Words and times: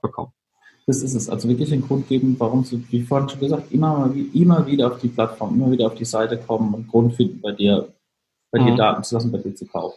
bekommen. 0.00 0.32
Das 0.86 1.02
ist 1.02 1.14
es. 1.14 1.28
Also 1.28 1.48
wirklich 1.48 1.70
den 1.70 1.82
Grund 1.82 2.08
geben, 2.08 2.36
warum 2.38 2.64
sie, 2.64 2.84
wie 2.90 3.02
vorhin 3.02 3.28
schon 3.28 3.40
gesagt, 3.40 3.70
immer, 3.72 4.12
immer 4.34 4.66
wieder 4.66 4.92
auf 4.92 5.00
die 5.00 5.08
Plattform, 5.08 5.54
immer 5.54 5.70
wieder 5.70 5.86
auf 5.86 5.94
die 5.94 6.04
Seite 6.04 6.38
kommen 6.38 6.74
und 6.74 6.88
Grund 6.88 7.14
finden, 7.14 7.40
bei 7.40 7.52
dir, 7.52 7.92
bei 8.50 8.60
mhm. 8.60 8.66
dir 8.66 8.76
Daten 8.76 9.04
zu 9.04 9.14
lassen, 9.14 9.30
bei 9.30 9.38
dir 9.38 9.54
zu 9.54 9.66
kaufen. 9.66 9.96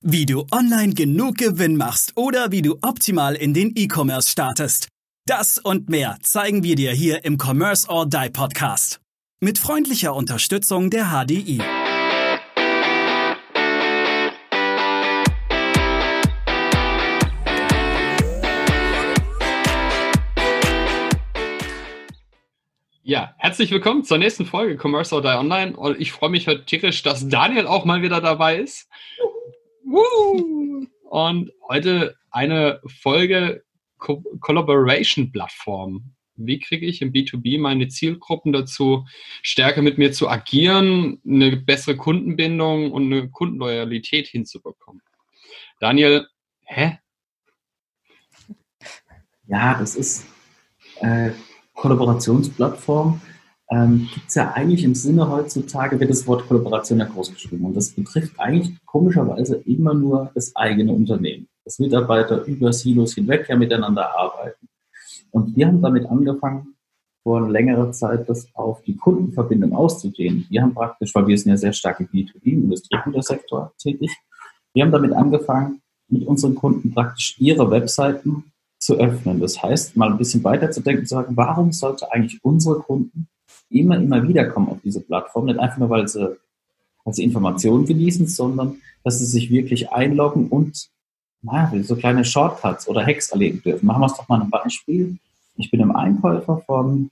Wie 0.00 0.26
du 0.26 0.44
online 0.52 0.94
genug 0.94 1.38
Gewinn 1.38 1.76
machst 1.76 2.16
oder 2.16 2.50
wie 2.52 2.62
du 2.62 2.78
optimal 2.82 3.34
in 3.34 3.54
den 3.54 3.72
E-Commerce 3.76 4.28
startest. 4.30 4.88
Das 5.26 5.58
und 5.58 5.88
mehr 5.88 6.16
zeigen 6.22 6.62
wir 6.62 6.74
dir 6.74 6.92
hier 6.92 7.24
im 7.24 7.36
Commerce 7.36 7.88
or 7.88 8.06
Die 8.06 8.30
Podcast. 8.32 9.00
Mit 9.40 9.58
freundlicher 9.58 10.14
Unterstützung 10.14 10.90
der 10.90 11.12
HDI. 11.12 11.60
Ja, 23.08 23.34
herzlich 23.38 23.70
willkommen 23.70 24.04
zur 24.04 24.18
nächsten 24.18 24.44
Folge 24.44 24.76
Commerce 24.76 25.14
or 25.14 25.22
Die 25.22 25.28
Online. 25.28 25.74
Und 25.74 25.98
ich 25.98 26.12
freue 26.12 26.28
mich 26.28 26.46
heute 26.46 26.66
tierisch, 26.66 27.02
dass 27.02 27.26
Daniel 27.26 27.66
auch 27.66 27.86
mal 27.86 28.02
wieder 28.02 28.20
dabei 28.20 28.58
ist. 28.58 28.86
Und 31.08 31.50
heute 31.70 32.16
eine 32.30 32.82
Folge 32.84 33.64
Co 33.96 34.22
Collaboration 34.40 35.32
Plattform. 35.32 36.16
Wie 36.34 36.58
kriege 36.58 36.84
ich 36.84 37.00
im 37.00 37.10
B2B 37.10 37.58
meine 37.58 37.88
Zielgruppen 37.88 38.52
dazu, 38.52 39.06
stärker 39.40 39.80
mit 39.80 39.96
mir 39.96 40.12
zu 40.12 40.28
agieren, 40.28 41.18
eine 41.26 41.56
bessere 41.56 41.96
Kundenbindung 41.96 42.92
und 42.92 43.10
eine 43.10 43.30
Kundenloyalität 43.30 44.28
hinzubekommen? 44.28 45.00
Daniel, 45.80 46.26
hä? 46.66 46.98
Ja, 49.46 49.78
das 49.78 49.96
ist 49.96 50.26
äh, 51.00 51.30
Kollaborationsplattform 51.78 53.20
ähm, 53.70 54.08
gibt 54.12 54.28
es 54.28 54.34
ja 54.34 54.52
eigentlich 54.52 54.84
im 54.84 54.94
Sinne 54.94 55.30
heutzutage, 55.30 55.98
wird 56.00 56.10
das 56.10 56.26
Wort 56.26 56.46
Kollaboration 56.48 56.98
ja 56.98 57.04
groß 57.04 57.32
geschrieben. 57.32 57.64
Und 57.64 57.74
das 57.74 57.90
betrifft 57.90 58.38
eigentlich 58.38 58.74
komischerweise 58.84 59.56
immer 59.66 59.94
nur 59.94 60.30
das 60.34 60.54
eigene 60.56 60.92
Unternehmen. 60.92 61.48
Dass 61.64 61.78
Mitarbeiter 61.78 62.44
über 62.44 62.72
Silos 62.72 63.14
hinweg 63.14 63.46
ja 63.48 63.56
miteinander 63.56 64.16
arbeiten. 64.16 64.68
Und 65.30 65.54
wir 65.56 65.66
haben 65.66 65.82
damit 65.82 66.06
angefangen, 66.06 66.74
vor 67.22 67.48
längerer 67.48 67.92
Zeit 67.92 68.28
das 68.28 68.48
auf 68.54 68.80
die 68.82 68.96
Kundenverbindung 68.96 69.74
auszudehnen. 69.74 70.46
Wir 70.48 70.62
haben 70.62 70.72
praktisch, 70.72 71.14
weil 71.14 71.26
wir 71.26 71.36
sind 71.36 71.50
ja 71.50 71.56
sehr 71.58 71.74
stark 71.74 72.00
im 72.00 72.06
B2B, 72.06 72.52
im 72.52 72.64
Industriegütersektor 72.64 73.72
tätig, 73.76 74.10
wir 74.72 74.84
haben 74.84 74.92
damit 74.92 75.12
angefangen, 75.12 75.82
mit 76.08 76.26
unseren 76.26 76.54
Kunden 76.54 76.94
praktisch 76.94 77.34
ihre 77.38 77.70
Webseiten 77.70 78.44
zu 78.88 78.98
öffnen. 78.98 79.38
Das 79.38 79.62
heißt, 79.62 79.98
mal 79.98 80.10
ein 80.10 80.16
bisschen 80.16 80.42
weiter 80.44 80.70
zu 80.70 80.80
denken, 80.80 81.04
zu 81.04 81.14
sagen, 81.14 81.36
warum 81.36 81.72
sollte 81.72 82.10
eigentlich 82.10 82.42
unsere 82.42 82.80
Kunden 82.80 83.28
immer, 83.68 83.98
immer 83.98 84.26
wieder 84.26 84.46
kommen 84.46 84.70
auf 84.70 84.78
diese 84.82 85.02
Plattform? 85.02 85.44
Nicht 85.44 85.58
einfach 85.58 85.76
nur, 85.76 85.90
weil 85.90 86.08
sie, 86.08 86.38
weil 87.04 87.12
sie 87.12 87.24
Informationen 87.24 87.84
genießen, 87.84 88.26
sondern 88.28 88.80
dass 89.04 89.18
sie 89.18 89.26
sich 89.26 89.50
wirklich 89.50 89.92
einloggen 89.92 90.48
und 90.48 90.88
naja, 91.42 91.70
so 91.82 91.96
kleine 91.96 92.24
Shortcuts 92.24 92.88
oder 92.88 93.04
Hacks 93.04 93.28
erleben 93.28 93.62
dürfen. 93.62 93.84
Machen 93.84 94.00
wir 94.00 94.06
es 94.06 94.16
doch 94.16 94.26
mal 94.26 94.40
ein 94.40 94.48
Beispiel. 94.48 95.18
Ich 95.56 95.70
bin 95.70 95.82
ein 95.82 95.94
Einkäufer 95.94 96.62
von 96.64 97.10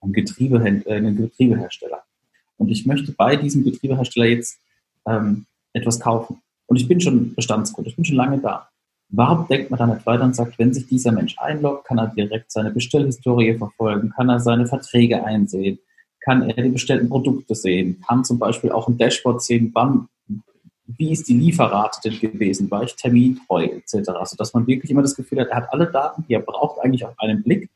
einem, 0.00 0.12
Getriebe, 0.12 0.58
äh, 0.58 0.94
einem 0.94 1.16
Getriebehersteller. 1.16 2.04
Und 2.56 2.68
ich 2.68 2.86
möchte 2.86 3.10
bei 3.10 3.34
diesem 3.34 3.64
Getriebehersteller 3.64 4.26
jetzt 4.26 4.58
ähm, 5.08 5.46
etwas 5.72 5.98
kaufen. 5.98 6.40
Und 6.66 6.76
ich 6.76 6.86
bin 6.86 7.00
schon 7.00 7.34
Bestandskunde, 7.34 7.90
ich 7.90 7.96
bin 7.96 8.04
schon 8.04 8.16
lange 8.16 8.38
da. 8.38 8.68
Warum 9.08 9.46
denkt 9.48 9.70
man 9.70 9.78
dann 9.78 9.90
nicht 9.90 10.06
weiter 10.06 10.24
und 10.24 10.34
sagt, 10.34 10.58
wenn 10.58 10.74
sich 10.74 10.86
dieser 10.86 11.12
Mensch 11.12 11.36
einloggt, 11.38 11.86
kann 11.86 11.98
er 11.98 12.08
direkt 12.08 12.50
seine 12.50 12.70
Bestellhistorie 12.70 13.56
verfolgen, 13.56 14.10
kann 14.10 14.28
er 14.28 14.40
seine 14.40 14.66
Verträge 14.66 15.24
einsehen, 15.24 15.78
kann 16.20 16.42
er 16.42 16.60
die 16.60 16.70
bestellten 16.70 17.08
Produkte 17.08 17.54
sehen, 17.54 18.02
kann 18.06 18.24
zum 18.24 18.38
Beispiel 18.38 18.72
auch 18.72 18.88
ein 18.88 18.98
Dashboard 18.98 19.40
sehen, 19.42 19.70
wann, 19.74 20.08
wie 20.86 21.12
ist 21.12 21.28
die 21.28 21.38
Lieferrate 21.38 22.00
denn 22.04 22.18
gewesen, 22.18 22.70
war 22.70 22.82
ich 22.82 22.96
termintreu 22.96 23.64
etc., 23.64 24.10
sodass 24.24 24.52
man 24.52 24.66
wirklich 24.66 24.90
immer 24.90 25.02
das 25.02 25.14
Gefühl 25.14 25.40
hat, 25.40 25.48
er 25.48 25.58
hat 25.58 25.72
alle 25.72 25.86
Daten, 25.86 26.24
die 26.28 26.34
er 26.34 26.40
braucht, 26.40 26.80
eigentlich 26.80 27.04
auf 27.04 27.14
einen 27.18 27.44
Blick 27.44 27.70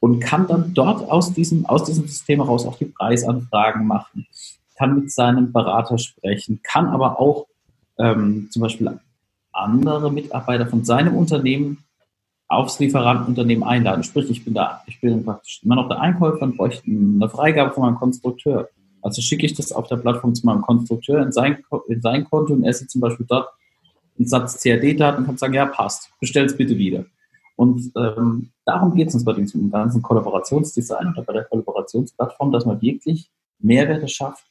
und 0.00 0.20
kann 0.20 0.46
dann 0.46 0.74
dort 0.74 1.10
aus 1.10 1.32
diesem, 1.32 1.64
aus 1.64 1.84
diesem 1.84 2.06
System 2.06 2.42
heraus 2.42 2.66
auch 2.66 2.76
die 2.76 2.84
Preisanfragen 2.84 3.86
machen, 3.86 4.26
kann 4.76 4.94
mit 4.94 5.10
seinem 5.10 5.52
Berater 5.52 5.96
sprechen, 5.96 6.60
kann 6.62 6.88
aber 6.88 7.18
auch 7.18 7.46
ähm, 7.98 8.48
zum 8.50 8.60
Beispiel 8.60 9.00
andere 9.56 10.12
Mitarbeiter 10.12 10.66
von 10.66 10.84
seinem 10.84 11.16
Unternehmen 11.16 11.78
aufs 12.48 12.78
Lieferantenunternehmen 12.78 13.64
einladen. 13.64 14.04
Sprich, 14.04 14.30
ich 14.30 14.44
bin 14.44 14.54
da, 14.54 14.82
ich 14.86 15.00
bin 15.00 15.24
praktisch 15.24 15.60
immer 15.64 15.76
noch 15.76 15.88
der 15.88 16.00
Einkäufer 16.00 16.42
und 16.42 16.56
bräuchte 16.56 16.84
eine 16.86 17.28
Freigabe 17.28 17.72
von 17.72 17.84
meinem 17.84 17.96
Konstrukteur. 17.96 18.68
Also 19.02 19.20
schicke 19.22 19.46
ich 19.46 19.54
das 19.54 19.72
auf 19.72 19.88
der 19.88 19.96
Plattform 19.96 20.34
zu 20.34 20.46
meinem 20.46 20.62
Konstrukteur 20.62 21.22
in 21.22 21.32
sein, 21.32 21.58
in 21.88 22.00
sein 22.00 22.24
Konto 22.24 22.52
und 22.52 22.64
er 22.64 22.72
sieht 22.72 22.90
zum 22.90 23.00
Beispiel 23.00 23.26
dort 23.28 23.48
einen 24.18 24.28
Satz 24.28 24.62
CAD-Daten 24.62 25.18
und 25.18 25.26
kann 25.26 25.36
sagen, 25.36 25.54
ja, 25.54 25.66
passt, 25.66 26.10
bestell 26.20 26.46
es 26.46 26.56
bitte 26.56 26.76
wieder. 26.76 27.04
Und 27.56 27.90
ähm, 27.96 28.50
darum 28.64 28.94
geht 28.94 29.08
es 29.08 29.14
uns 29.14 29.24
bei 29.24 29.32
dem 29.32 29.70
ganzen 29.70 30.02
Kollaborationsdesign 30.02 31.12
oder 31.12 31.22
bei 31.22 31.32
der 31.32 31.44
Kollaborationsplattform, 31.44 32.52
dass 32.52 32.66
man 32.66 32.80
wirklich 32.80 33.30
Mehrwerte 33.58 34.08
schafft, 34.08 34.44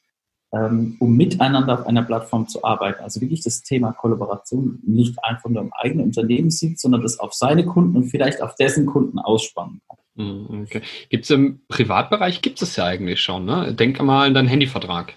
um 0.51 1.17
miteinander 1.17 1.73
auf 1.73 1.87
einer 1.87 2.03
Plattform 2.03 2.47
zu 2.47 2.63
arbeiten. 2.63 3.03
Also 3.03 3.19
wirklich 3.19 3.43
das 3.43 3.61
Thema 3.61 3.91
Kollaboration 3.91 4.79
nicht 4.85 5.21
einfach 5.23 5.49
nur 5.49 5.63
im 5.63 5.73
eigenen 5.73 6.05
Unternehmen 6.05 6.49
sieht, 6.49 6.79
sondern 6.79 7.01
das 7.01 7.19
auf 7.19 7.33
seine 7.33 7.65
Kunden 7.65 7.97
und 7.97 8.05
vielleicht 8.05 8.41
auf 8.41 8.55
dessen 8.55 8.85
Kunden 8.85 9.19
ausspannen 9.19 9.81
kann. 9.87 9.97
Hm, 10.15 10.63
okay. 10.63 10.81
Gibt 11.09 11.25
es 11.25 11.29
im 11.31 11.61
Privatbereich, 11.67 12.41
gibt 12.41 12.61
es 12.61 12.77
ja 12.77 12.85
eigentlich 12.85 13.19
schon, 13.19 13.43
ne? 13.43 13.73
Denk 13.73 14.01
mal 14.01 14.27
an 14.27 14.33
deinen 14.33 14.47
Handyvertrag. 14.47 15.13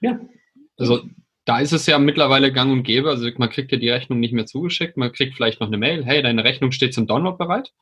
Ja. 0.00 0.20
Also 0.76 1.00
da 1.44 1.58
ist 1.58 1.72
es 1.72 1.86
ja 1.86 1.98
mittlerweile 1.98 2.52
gang 2.52 2.70
und 2.70 2.84
gäbe. 2.84 3.10
Also 3.10 3.28
man 3.38 3.50
kriegt 3.50 3.72
ja 3.72 3.78
die 3.78 3.90
Rechnung 3.90 4.20
nicht 4.20 4.32
mehr 4.32 4.46
zugeschickt, 4.46 4.96
man 4.96 5.12
kriegt 5.12 5.34
vielleicht 5.34 5.60
noch 5.60 5.66
eine 5.66 5.78
Mail, 5.78 6.04
hey, 6.04 6.22
deine 6.22 6.44
Rechnung 6.44 6.70
steht 6.70 6.94
zum 6.94 7.08
Download 7.08 7.36
bereit 7.36 7.72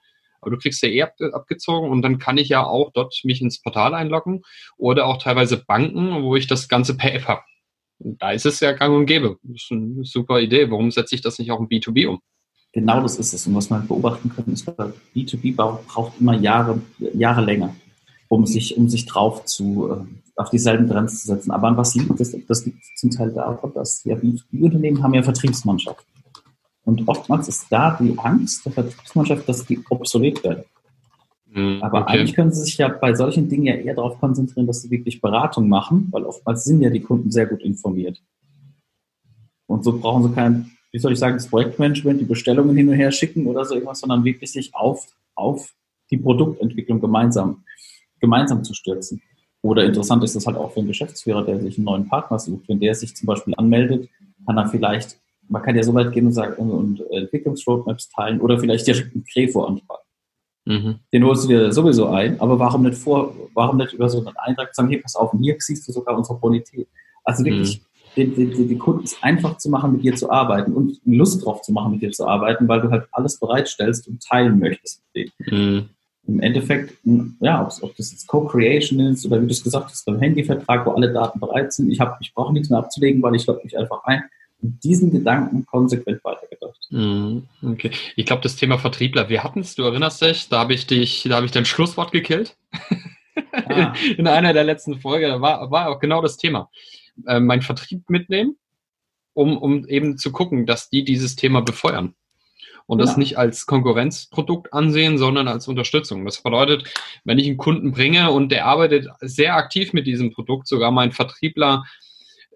aber 0.41 0.53
du 0.53 0.59
kriegst 0.59 0.83
ja 0.83 0.89
eh 0.89 1.03
abgezogen 1.03 1.91
und 1.91 2.03
dann 2.03 2.19
kann 2.19 2.39
ich 2.39 2.49
ja 2.49 2.65
auch 2.65 2.91
dort 2.93 3.19
mich 3.25 3.41
ins 3.41 3.61
Portal 3.61 3.95
einloggen 3.95 4.43
oder 4.77 5.07
auch 5.07 5.19
teilweise 5.19 5.63
Banken, 5.65 6.23
wo 6.23 6.37
ich 6.37 6.47
das 6.47 6.69
Ganze 6.69 6.97
per 6.97 7.15
App 7.15 7.27
habe. 7.27 7.43
Da 7.99 8.33
ist 8.33 8.47
es 8.47 8.61
ja 8.61 8.73
gang 8.73 8.97
und 8.97 9.07
gäbe. 9.07 9.37
Das 9.43 9.63
ist 9.63 9.73
eine 9.73 10.05
super 10.05 10.41
Idee. 10.41 10.71
Warum 10.71 10.91
setze 10.91 11.15
ich 11.15 11.21
das 11.21 11.39
nicht 11.39 11.51
auch 11.51 11.61
im 11.61 11.69
B2B 11.69 12.09
um? 12.09 12.21
Genau 12.73 13.03
das 13.03 13.19
ist 13.19 13.33
es. 13.35 13.47
Und 13.47 13.55
was 13.55 13.69
man 13.69 13.87
beobachten 13.87 14.31
kann, 14.35 14.47
ist, 14.53 14.69
B2B 15.15 15.55
braucht 15.55 16.21
immer 16.21 16.35
Jahre, 16.35 16.81
Jahre 16.99 17.45
länger, 17.45 17.75
um 18.29 18.47
sich, 18.47 18.77
um 18.77 18.89
sich 18.89 19.07
drauf 19.07 19.45
zu, 19.45 19.91
äh, 19.91 20.41
auf 20.41 20.51
dieselben 20.51 20.89
Trends 20.89 21.21
zu 21.21 21.27
setzen. 21.27 21.51
Aber 21.51 21.69
an 21.69 21.77
was 21.77 21.95
liegt 21.95 22.19
das? 22.19 22.35
Das 22.47 22.65
liegt 22.65 22.83
zum 22.97 23.11
Teil 23.11 23.33
daran, 23.33 23.59
dass 23.75 24.05
ja 24.05 24.15
B2B-Unternehmen 24.15 25.03
haben 25.03 25.15
ja 25.15 25.23
Vertriebsmannschaften. 25.23 26.07
Und 26.91 27.07
oftmals 27.07 27.47
ist 27.47 27.67
da 27.71 27.97
die 28.01 28.19
Angst 28.19 28.67
der 28.67 28.73
Vertriebsmannschaft, 28.73 29.49
dass 29.49 29.65
die 29.65 29.79
obsolet 29.91 30.43
werden. 30.43 30.65
Mhm, 31.47 31.79
Aber 31.83 32.03
okay. 32.03 32.19
eigentlich 32.19 32.35
können 32.35 32.53
sie 32.53 32.63
sich 32.63 32.79
ja 32.79 32.89
bei 32.89 33.15
solchen 33.15 33.49
Dingen 33.49 33.67
ja 33.67 33.75
eher 33.75 33.95
darauf 33.95 34.19
konzentrieren, 34.19 34.67
dass 34.67 34.83
sie 34.83 34.91
wirklich 34.91 35.21
Beratung 35.21 35.69
machen, 35.69 36.09
weil 36.11 36.25
oftmals 36.25 36.65
sind 36.65 36.83
ja 36.83 36.91
die 36.91 37.01
Kunden 37.01 37.31
sehr 37.31 37.47
gut 37.47 37.63
informiert. 37.63 38.21
Und 39.69 39.85
so 39.85 40.01
brauchen 40.01 40.25
sie 40.25 40.35
kein, 40.35 40.73
wie 40.91 40.99
soll 40.99 41.13
ich 41.13 41.21
sagen, 41.21 41.37
das 41.37 41.47
Projektmanagement, 41.47 42.21
die 42.21 42.25
Bestellungen 42.25 42.77
hin 42.77 42.89
und 42.89 42.97
her 42.97 43.13
schicken 43.13 43.47
oder 43.47 43.65
so 43.65 43.75
irgendwas, 43.75 44.01
sondern 44.01 44.25
wirklich 44.25 44.51
sich 44.51 44.75
auf, 44.75 45.07
auf 45.37 45.73
die 46.11 46.19
Produktentwicklung 46.19 47.01
gemeinsam, 47.01 47.63
gemeinsam 48.19 48.65
zu 48.65 48.75
stürzen. 48.75 49.23
Oder 49.63 49.85
interessant 49.85 50.25
ist 50.25 50.35
das 50.35 50.45
halt 50.45 50.57
auch 50.57 50.73
für 50.73 50.81
einen 50.81 50.89
Geschäftsführer, 50.89 51.45
der 51.45 51.61
sich 51.61 51.79
einen 51.79 51.85
neuen 51.85 52.09
Partner 52.09 52.41
sucht. 52.41 52.69
Wenn 52.69 52.81
der 52.81 52.97
sich 52.97 53.15
zum 53.15 53.27
Beispiel 53.27 53.55
anmeldet, 53.57 54.09
kann 54.45 54.59
er 54.59 54.69
vielleicht 54.69 55.21
man 55.51 55.63
kann 55.63 55.77
ja 55.77 55.83
so 55.83 55.93
weit 55.95 56.13
gehen 56.13 56.27
und 56.27 56.33
sagen, 56.33 56.55
und, 56.55 57.03
Entwicklungsroadmaps 57.11 58.09
teilen 58.11 58.41
oder 58.41 58.59
vielleicht 58.59 58.87
direkt 58.87 59.15
einen 59.15 59.25
Crefo 59.25 59.65
anfragen. 59.65 60.05
Mhm. 60.65 60.95
Den 61.13 61.25
holst 61.25 61.45
du 61.45 61.49
dir 61.49 61.73
sowieso 61.73 62.07
ein, 62.09 62.41
aber 62.41 62.59
warum 62.59 62.83
nicht 62.83 62.97
vor, 62.97 63.35
warum 63.55 63.79
nicht 63.79 63.93
über 63.93 64.09
so 64.09 64.19
einen 64.19 64.37
Eintrag 64.37 64.75
sagen, 64.75 64.89
hier, 64.89 65.03
pass 65.03 65.17
auf, 65.17 65.33
hier 65.41 65.57
siehst 65.59 65.89
du 65.89 65.93
sogar 65.93 66.17
unsere 66.17 66.39
Bonität. 66.39 66.87
Also 67.25 67.45
wirklich, 67.45 67.83
mhm. 68.17 68.35
die, 68.35 68.47
die, 68.47 68.69
die 68.69 68.79
Kunden 68.79 69.05
es 69.05 69.17
einfach 69.23 69.59
zu 69.59 69.71
machen, 69.71 69.93
mit 69.93 70.05
dir 70.05 70.15
zu 70.15 70.31
arbeiten 70.31 70.73
und 70.73 71.01
Lust 71.05 71.45
drauf 71.45 71.63
zu 71.63 71.73
machen, 71.73 71.93
mit 71.93 72.03
dir 72.03 72.13
zu 72.13 72.27
arbeiten, 72.27 72.69
weil 72.69 72.81
du 72.81 72.91
halt 72.91 73.09
alles 73.11 73.39
bereitstellst 73.41 74.07
und 74.07 74.23
teilen 74.23 74.59
möchtest 74.59 75.03
mit 75.15 75.33
denen. 75.49 75.77
Mhm. 75.79 75.89
Im 76.29 76.41
Endeffekt, 76.41 76.97
ja, 77.41 77.67
ob 77.81 77.97
das 77.97 78.13
jetzt 78.13 78.29
Co-Creation 78.29 79.01
ist 79.01 79.27
oder 79.27 79.43
wie 79.43 79.47
du 79.47 79.53
es 79.53 79.65
gesagt 79.65 79.87
hast, 79.87 80.05
beim 80.05 80.21
Handyvertrag, 80.21 80.87
wo 80.87 80.93
alle 80.93 81.13
Daten 81.13 81.41
bereit 81.41 81.73
sind, 81.73 81.91
ich, 81.91 81.99
ich 82.21 82.35
brauche 82.35 82.53
nichts 82.53 82.71
mehr 82.71 82.79
abzulegen, 82.79 83.21
weil 83.23 83.35
ich 83.35 83.47
logge 83.47 83.65
mich 83.65 83.77
einfach 83.77 84.05
ein 84.05 84.23
diesen 84.63 85.11
Gedanken 85.11 85.65
konsequent 85.67 86.23
weitergedacht. 86.25 86.79
Mhm, 86.91 87.47
okay. 87.63 87.91
Ich 88.17 88.27
glaube, 88.27 88.43
das 88.43 88.57
Thema 88.57 88.79
Vertriebler, 88.79 89.29
wir 89.29 89.43
hatten 89.43 89.61
es, 89.61 89.75
du 89.75 89.83
erinnerst 89.83 90.23
dich, 90.23 90.49
da 90.49 90.61
habe 90.61 90.75
ich 90.75 90.87
dich, 90.87 91.27
da 91.29 91.37
habe 91.37 91.47
ich 91.47 91.53
dein 91.53 91.65
Schlusswort 91.65 92.13
gekillt. 92.13 92.57
Ah. 93.53 93.95
In 94.19 94.27
einer 94.27 94.53
der 94.53 94.65
letzten 94.65 95.01
Folgen, 95.01 95.29
da 95.29 95.41
war, 95.41 95.71
war 95.71 95.89
auch 95.89 96.01
genau 96.01 96.21
das 96.21 96.37
Thema. 96.37 96.71
Äh, 97.27 97.41
mein 97.41 97.63
Vertrieb 97.63 98.09
mitnehmen, 98.11 98.57
um, 99.35 99.57
um 99.57 99.87
eben 99.87 100.19
zu 100.19 100.33
gucken, 100.33 100.67
dass 100.67 100.91
die 100.91 101.05
dieses 101.05 101.37
Thema 101.37 101.63
befeuern. 101.63 102.15
und 102.87 102.99
das 102.99 103.13
ja. 103.13 103.19
nicht 103.19 103.39
als 103.39 103.67
Konkurrenzprodukt 103.67 104.73
ansehen, 104.73 105.17
sondern 105.17 105.47
als 105.47 105.69
Unterstützung. 105.69 106.25
Das 106.25 106.43
bedeutet, 106.43 106.93
wenn 107.25 107.39
ich 107.39 107.47
einen 107.47 107.57
Kunden 107.57 107.93
bringe 107.93 108.33
und 108.33 108.51
der 108.51 108.67
arbeitet 108.67 109.07
sehr 109.21 109.55
aktiv 109.55 109.93
mit 109.93 110.09
diesem 110.09 110.33
Produkt, 110.33 110.67
sogar 110.67 110.91
mein 110.91 111.13
Vertriebler 111.13 111.85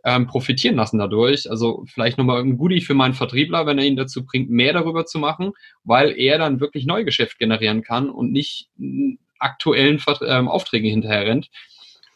ähm, 0.05 0.27
profitieren 0.27 0.77
lassen 0.77 0.99
dadurch. 0.99 1.51
Also 1.51 1.85
vielleicht 1.87 2.19
nochmal 2.19 2.41
ein 2.41 2.59
Goodie 2.59 2.83
für 2.83 2.95
meinen 2.95 3.15
Vertriebler, 3.15 3.67
wenn 3.67 3.79
er 3.79 3.85
ihn 3.85 3.97
dazu 3.97 4.25
bringt, 4.25 4.51
mehr 4.51 4.73
darüber 4.73 5.07
zu 5.07 5.19
machen, 5.19 5.53
weil 5.83 6.19
er 6.19 6.39
dann 6.39 6.61
wirklich 6.61 6.87
Neugeschäft 6.87 7.39
generieren 7.39 7.83
kann 7.83 8.11
und 8.11 8.31
nicht 8.31 8.69
aktuellen 9.39 10.01
ähm, 10.23 10.49
Aufträgen 10.49 10.91
hinterher 10.91 11.27
rennt, 11.27 11.51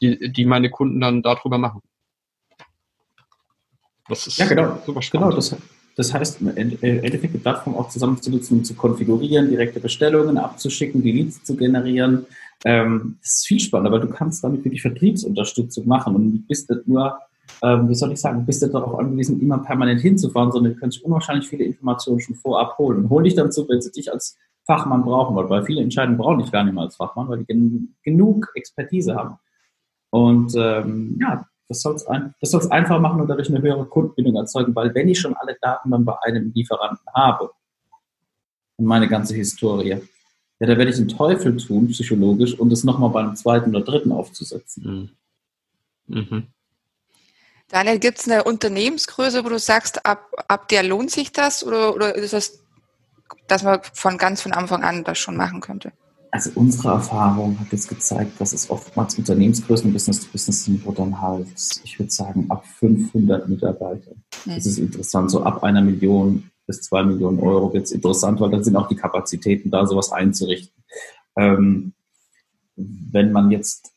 die, 0.01 0.31
die 0.33 0.45
meine 0.45 0.71
Kunden 0.71 1.01
dann 1.01 1.23
darüber 1.23 1.59
machen. 1.59 1.81
Das 4.09 4.27
ist 4.27 4.39
ja, 4.39 4.47
genau. 4.47 4.79
super 4.85 5.03
spannend. 5.03 5.27
Genau, 5.27 5.37
das, 5.37 5.57
das 5.97 6.15
heißt, 6.15 6.41
im 6.41 6.57
Endeffekt 6.57 7.35
die 7.35 7.39
Plattform 7.39 7.75
auch 7.75 7.89
zusammenzunutzen, 7.89 8.59
um 8.59 8.65
zu 8.65 8.75
konfigurieren, 8.75 9.51
direkte 9.51 9.81
Bestellungen 9.81 10.39
abzuschicken, 10.39 11.03
die 11.03 11.13
Leads 11.13 11.43
zu 11.43 11.57
generieren. 11.57 12.27
Ähm, 12.65 13.19
das 13.21 13.37
ist 13.37 13.47
viel 13.47 13.61
spannender, 13.61 13.93
weil 13.93 14.07
du 14.07 14.09
kannst 14.09 14.45
damit 14.45 14.65
wirklich 14.65 14.83
Vertriebsunterstützung 14.83 15.87
machen 15.87 16.15
und 16.15 16.33
du 16.33 16.39
bist 16.47 16.71
nicht 16.71 16.89
nur, 16.89 17.19
ähm, 17.63 17.89
wie 17.89 17.95
soll 17.95 18.13
ich 18.13 18.21
sagen, 18.21 18.47
bist 18.47 18.63
nicht 18.63 18.75
darauf 18.75 18.99
angewiesen, 18.99 19.41
immer 19.41 19.59
permanent 19.59 20.01
hinzufahren, 20.01 20.53
sondern 20.53 20.75
du 20.75 20.81
kannst 20.81 21.03
unwahrscheinlich 21.03 21.49
viele 21.49 21.65
Informationen 21.65 22.21
schon 22.21 22.37
vorab 22.37 22.79
holen 22.79 23.09
hol 23.09 23.23
dich 23.23 23.35
dann 23.35 23.53
zu, 23.53 23.69
wenn 23.69 23.81
sie 23.81 23.91
dich 23.91 24.13
als 24.13 24.37
Fachmann 24.65 25.03
brauchen 25.03 25.35
wollen, 25.35 25.49
weil 25.49 25.65
viele 25.65 25.83
Entscheidungen 25.83 26.19
brauchen 26.19 26.41
dich 26.41 26.53
gar 26.53 26.63
nicht 26.63 26.75
mehr 26.75 26.85
als 26.85 26.97
Fachmann, 26.97 27.29
weil 27.29 27.39
die 27.39 27.47
gen 27.47 27.97
genug 28.03 28.53
Expertise 28.55 29.15
haben. 29.15 29.39
Und 30.11 30.55
ähm, 30.57 31.19
ja, 31.21 31.47
das 31.69 31.83
soll 31.83 31.95
es 31.95 32.07
ein, 32.07 32.35
einfach 32.71 33.01
machen 33.01 33.21
und 33.21 33.29
dadurch 33.29 33.49
eine 33.49 33.63
höhere 33.63 33.85
Kundenbindung 33.87 34.37
erzeugen, 34.37 34.75
weil 34.75 34.95
wenn 34.95 35.09
ich 35.09 35.21
schon 35.21 35.35
alle 35.35 35.57
Daten 35.61 35.91
dann 35.91 36.05
bei 36.05 36.15
einem 36.23 36.53
Lieferanten 36.55 37.07
habe 37.15 37.51
und 38.77 38.87
meine 38.87 39.09
ganze 39.09 39.35
Historie, 39.35 40.01
ja, 40.61 40.67
da 40.67 40.77
werde 40.77 40.91
ich 40.91 40.97
einen 40.97 41.09
Teufel 41.09 41.57
tun, 41.57 41.89
psychologisch, 41.89 42.59
und 42.59 42.73
es 42.73 42.85
nochmal 42.85 43.11
beim 43.11 43.37
zweiten 43.37 43.71
oder 43.75 43.85
dritten 43.85 44.13
aufzusetzen. 44.13 45.13
Mhm. 46.07 46.17
mhm. 46.21 46.47
Daniel, 47.69 47.99
gibt 47.99 48.19
es 48.19 48.29
eine 48.29 48.45
Unternehmensgröße, 48.45 49.45
wo 49.45 49.49
du 49.49 49.59
sagst, 49.59 50.07
ab, 50.07 50.31
ab 50.49 50.69
der 50.69 50.83
lohnt 50.83 51.11
sich 51.11 51.33
das 51.33 51.65
oder, 51.65 51.95
oder 51.95 52.15
ist 52.15 52.33
das, 52.33 52.61
dass 53.47 53.63
man 53.63 53.81
von 53.93 54.17
ganz 54.17 54.41
von 54.41 54.53
Anfang 54.53 54.83
an 54.83 55.05
das 55.05 55.19
schon 55.19 55.37
machen 55.37 55.61
könnte? 55.61 55.93
also 56.31 56.51
unsere 56.55 56.91
Erfahrung 56.91 57.59
hat 57.59 57.73
jetzt 57.73 57.89
gezeigt, 57.89 58.41
dass 58.41 58.53
es 58.53 58.69
oftmals 58.71 59.17
Unternehmensgrößen 59.17 59.93
Business 59.93 60.21
to 60.21 60.27
Business 60.31 60.65
sind, 60.65 60.85
wo 60.85 60.93
dann 60.93 61.21
halt, 61.21 61.49
ich 61.85 61.99
würde 61.99 62.13
sagen, 62.13 62.47
ab 62.49 62.67
500 62.67 63.49
Mitarbeiter. 63.49 64.13
Mhm. 64.45 64.55
Das 64.55 64.67
ist 64.67 64.79
interessant. 64.79 65.31
So 65.31 65.43
ab 65.43 65.63
einer 65.63 65.81
Million 65.81 66.51
bis 66.67 66.83
zwei 66.83 67.03
Millionen 67.03 67.41
Euro 67.41 67.73
wird 67.73 67.85
es 67.85 67.93
interessant, 67.93 68.41
weil 68.41 68.51
dann 68.51 68.65
sind 68.65 68.77
auch 68.77 68.89
die 68.89 68.97
Kapazitäten 68.97 69.71
da, 69.71 69.87
sowas 69.87 70.13
einzurichten. 70.13 70.83
Ähm, 71.37 71.95
wenn 72.77 73.33
man 73.33 73.51
jetzt 73.51 73.91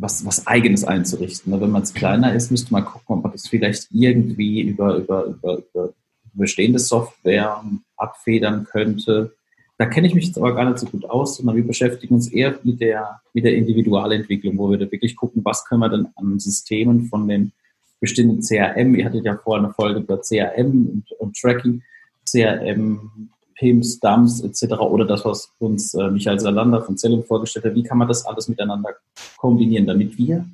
was, 0.00 0.24
was 0.24 0.46
Eigenes 0.46 0.84
einzurichten. 0.84 1.52
Ne? 1.52 1.60
Wenn 1.60 1.70
man 1.70 1.82
es 1.82 1.94
kleiner 1.94 2.34
ist, 2.34 2.50
müsste 2.50 2.72
man 2.72 2.84
gucken, 2.84 3.16
ob 3.16 3.22
man 3.22 3.32
das 3.32 3.48
vielleicht 3.48 3.88
irgendwie 3.90 4.62
über, 4.62 4.96
über, 4.96 5.24
über, 5.26 5.58
über 5.58 5.92
bestehende 6.32 6.78
Software 6.78 7.62
abfedern 7.96 8.64
könnte 8.64 9.32
da 9.80 9.86
kenne 9.86 10.06
ich 10.06 10.14
mich 10.14 10.26
jetzt 10.26 10.36
aber 10.36 10.54
gar 10.54 10.66
nicht 10.66 10.78
so 10.78 10.84
gut 10.84 11.08
aus, 11.08 11.38
sondern 11.38 11.56
wir 11.56 11.66
beschäftigen 11.66 12.14
uns 12.14 12.28
eher 12.30 12.58
mit 12.64 12.82
der, 12.82 13.22
mit 13.32 13.46
der 13.46 13.54
Individualentwicklung, 13.54 14.58
wo 14.58 14.70
wir 14.70 14.76
da 14.76 14.92
wirklich 14.92 15.16
gucken, 15.16 15.42
was 15.42 15.64
können 15.64 15.80
wir 15.80 15.88
denn 15.88 16.06
an 16.16 16.38
Systemen 16.38 17.06
von 17.06 17.26
den 17.26 17.52
bestehenden 17.98 18.42
CRM, 18.42 18.94
ihr 18.94 19.06
hattet 19.06 19.24
ja 19.24 19.38
vorher 19.38 19.64
eine 19.64 19.72
Folge 19.72 20.00
über 20.00 20.20
CRM 20.20 20.86
und, 20.86 21.12
und 21.18 21.34
Tracking, 21.34 21.82
CRM, 22.30 23.30
PIMS, 23.60 24.00
DAMS 24.00 24.40
etc. 24.40 24.72
oder 24.80 25.04
das, 25.04 25.24
was 25.26 25.52
uns 25.58 25.92
äh, 25.92 26.10
Michael 26.10 26.40
Salander 26.40 26.82
von 26.82 26.96
Zellum 26.96 27.22
vorgestellt 27.22 27.66
hat, 27.66 27.74
wie 27.74 27.82
kann 27.82 27.98
man 27.98 28.08
das 28.08 28.24
alles 28.24 28.48
miteinander 28.48 28.94
kombinieren, 29.36 29.86
damit 29.86 30.16
wir 30.16 30.46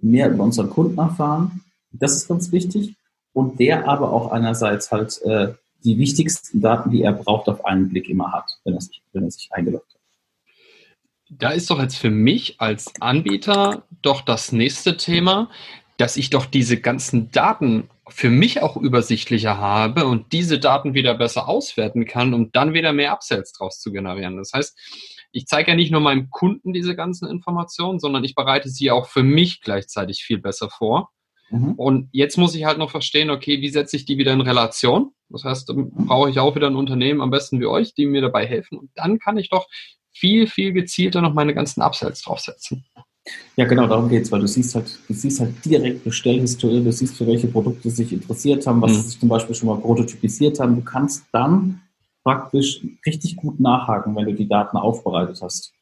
mehr 0.00 0.28
über 0.28 0.42
unseren 0.42 0.68
Kunden 0.68 0.98
erfahren. 0.98 1.62
Das 1.92 2.16
ist 2.16 2.26
ganz 2.26 2.50
wichtig. 2.50 2.96
Und 3.32 3.60
der 3.60 3.88
aber 3.88 4.12
auch 4.12 4.32
einerseits 4.32 4.90
halt 4.90 5.22
äh, 5.22 5.54
die 5.84 5.96
wichtigsten 5.98 6.60
Daten, 6.60 6.90
die 6.90 7.02
er 7.02 7.12
braucht, 7.12 7.48
auf 7.48 7.64
einen 7.64 7.88
Blick 7.88 8.08
immer 8.08 8.32
hat, 8.32 8.50
wenn 8.64 8.74
er 8.74 8.80
sich, 8.80 9.00
wenn 9.12 9.22
er 9.22 9.30
sich 9.30 9.48
eingeloggt 9.52 9.94
hat. 9.94 10.00
Da 11.30 11.50
ist 11.50 11.70
doch 11.70 11.80
jetzt 11.80 11.96
für 11.96 12.10
mich 12.10 12.60
als 12.60 12.92
Anbieter 13.00 13.84
doch 14.02 14.20
das 14.20 14.50
nächste 14.50 14.96
Thema, 14.96 15.48
dass 15.96 16.16
ich 16.16 16.30
doch 16.30 16.46
diese 16.46 16.76
ganzen 16.76 17.30
Daten 17.30 17.88
für 18.08 18.30
mich 18.30 18.62
auch 18.62 18.76
übersichtlicher 18.76 19.58
habe 19.58 20.06
und 20.06 20.32
diese 20.32 20.58
Daten 20.58 20.94
wieder 20.94 21.14
besser 21.14 21.48
auswerten 21.48 22.04
kann, 22.04 22.34
um 22.34 22.50
dann 22.52 22.74
wieder 22.74 22.92
mehr 22.92 23.12
Upsells 23.12 23.52
draus 23.52 23.78
zu 23.80 23.92
generieren. 23.92 24.36
Das 24.36 24.52
heißt, 24.52 24.76
ich 25.30 25.46
zeige 25.46 25.70
ja 25.70 25.76
nicht 25.76 25.92
nur 25.92 26.00
meinem 26.00 26.28
Kunden 26.30 26.72
diese 26.72 26.96
ganzen 26.96 27.28
Informationen, 27.28 28.00
sondern 28.00 28.24
ich 28.24 28.34
bereite 28.34 28.68
sie 28.68 28.90
auch 28.90 29.06
für 29.06 29.22
mich 29.22 29.60
gleichzeitig 29.60 30.24
viel 30.24 30.38
besser 30.38 30.68
vor. 30.68 31.10
Mhm. 31.50 31.74
Und 31.74 32.08
jetzt 32.12 32.38
muss 32.38 32.54
ich 32.54 32.64
halt 32.64 32.78
noch 32.78 32.90
verstehen, 32.90 33.30
okay, 33.30 33.60
wie 33.60 33.68
setze 33.68 33.96
ich 33.96 34.04
die 34.04 34.18
wieder 34.18 34.32
in 34.32 34.40
Relation? 34.40 35.12
Das 35.28 35.44
heißt, 35.44 35.72
brauche 35.74 36.28
ich 36.28 36.38
auch 36.38 36.54
wieder 36.54 36.66
ein 36.66 36.76
Unternehmen, 36.76 37.22
am 37.22 37.30
besten 37.30 37.60
wie 37.60 37.66
euch, 37.66 37.94
die 37.94 38.06
mir 38.06 38.20
dabei 38.20 38.46
helfen. 38.46 38.78
Und 38.78 38.90
dann 38.94 39.18
kann 39.18 39.38
ich 39.38 39.48
doch 39.48 39.66
viel, 40.10 40.46
viel 40.46 40.72
gezielter 40.72 41.22
noch 41.22 41.34
meine 41.34 41.54
ganzen 41.54 41.82
Upsells 41.82 42.22
draufsetzen. 42.22 42.84
Ja, 43.56 43.66
genau, 43.66 43.86
darum 43.86 44.08
geht 44.08 44.22
es, 44.22 44.32
weil 44.32 44.40
du 44.40 44.48
siehst 44.48 44.74
halt, 44.74 44.98
du 45.06 45.14
siehst 45.14 45.40
halt 45.40 45.52
direkt 45.64 46.04
Bestellhistorie, 46.04 46.82
du 46.82 46.90
siehst, 46.90 47.16
für 47.16 47.26
welche 47.26 47.46
Produkte 47.46 47.90
sich 47.90 48.12
interessiert 48.12 48.66
haben, 48.66 48.80
was 48.82 48.92
mhm. 48.92 48.96
sie 48.96 49.08
sich 49.08 49.20
zum 49.20 49.28
Beispiel 49.28 49.54
schon 49.54 49.68
mal 49.68 49.78
prototypisiert 49.78 50.58
haben. 50.58 50.76
Du 50.76 50.82
kannst 50.82 51.24
dann 51.32 51.80
praktisch 52.24 52.84
richtig 53.06 53.36
gut 53.36 53.60
nachhaken, 53.60 54.16
wenn 54.16 54.26
du 54.26 54.34
die 54.34 54.48
Daten 54.48 54.76
aufbereitet 54.76 55.38
hast. 55.42 55.72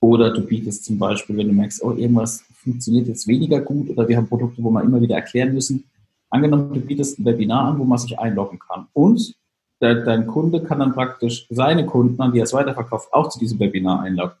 Oder 0.00 0.32
du 0.32 0.42
bietest 0.42 0.84
zum 0.84 0.98
Beispiel, 0.98 1.36
wenn 1.36 1.48
du 1.48 1.54
merkst, 1.54 1.82
oh, 1.82 1.92
irgendwas 1.92 2.42
funktioniert 2.52 3.06
jetzt 3.06 3.26
weniger 3.28 3.60
gut 3.60 3.90
oder 3.90 4.08
wir 4.08 4.16
haben 4.16 4.28
Produkte, 4.28 4.62
wo 4.62 4.70
wir 4.70 4.82
immer 4.82 5.00
wieder 5.00 5.16
erklären 5.16 5.52
müssen. 5.52 5.84
Angenommen, 6.30 6.72
du 6.72 6.80
bietest 6.80 7.18
ein 7.18 7.24
Webinar 7.24 7.66
an, 7.66 7.78
wo 7.78 7.84
man 7.84 7.98
sich 7.98 8.18
einloggen 8.18 8.58
kann. 8.58 8.86
Und 8.92 9.34
dein 9.78 10.26
Kunde 10.26 10.62
kann 10.62 10.78
dann 10.78 10.92
praktisch 10.92 11.46
seine 11.50 11.86
Kunden, 11.86 12.20
an 12.20 12.32
die 12.32 12.38
er 12.38 12.44
es 12.44 12.52
weiterverkauft, 12.52 13.12
auch 13.12 13.28
zu 13.28 13.38
diesem 13.38 13.58
Webinar 13.58 14.02
einloggen. 14.02 14.36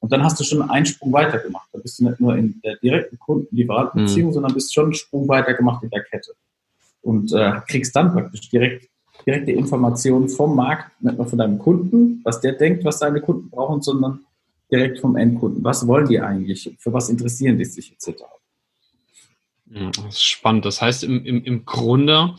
Und 0.00 0.12
dann 0.12 0.22
hast 0.22 0.38
du 0.38 0.44
schon 0.44 0.62
einen 0.62 0.86
Sprung 0.86 1.12
weiter 1.12 1.38
gemacht. 1.38 1.68
Da 1.72 1.78
bist 1.78 1.98
du 1.98 2.04
nicht 2.04 2.20
nur 2.20 2.36
in 2.36 2.60
der 2.62 2.76
direkten 2.76 3.18
Kunden-Lieferantenbeziehung, 3.18 4.30
mhm. 4.30 4.34
sondern 4.34 4.54
bist 4.54 4.74
schon 4.74 4.84
einen 4.84 4.94
Sprung 4.94 5.26
weiter 5.28 5.54
gemacht 5.54 5.82
in 5.82 5.90
der 5.90 6.02
Kette. 6.02 6.32
Und 7.02 7.32
äh, 7.32 7.60
kriegst 7.68 7.94
dann 7.96 8.12
praktisch 8.12 8.48
direkt 8.50 8.88
direkte 9.26 9.52
Informationen 9.52 10.28
vom 10.28 10.54
Markt, 10.54 10.90
nicht 11.02 11.16
nur 11.16 11.26
von 11.26 11.38
deinem 11.38 11.58
Kunden, 11.58 12.20
was 12.24 12.40
der 12.40 12.52
denkt, 12.52 12.84
was 12.84 12.98
deine 12.98 13.20
Kunden 13.20 13.50
brauchen, 13.50 13.82
sondern 13.82 14.20
direkt 14.70 15.00
vom 15.00 15.16
Endkunden. 15.16 15.64
Was 15.64 15.86
wollen 15.86 16.08
die 16.08 16.20
eigentlich? 16.20 16.74
Für 16.78 16.92
was 16.92 17.08
interessieren 17.08 17.58
die 17.58 17.64
sich 17.64 17.92
etc.? 17.92 18.22
Das 19.66 20.06
ist 20.06 20.22
spannend. 20.22 20.64
Das 20.64 20.80
heißt, 20.80 21.04
im, 21.04 21.24
im, 21.24 21.42
im 21.42 21.64
Grunde 21.64 22.34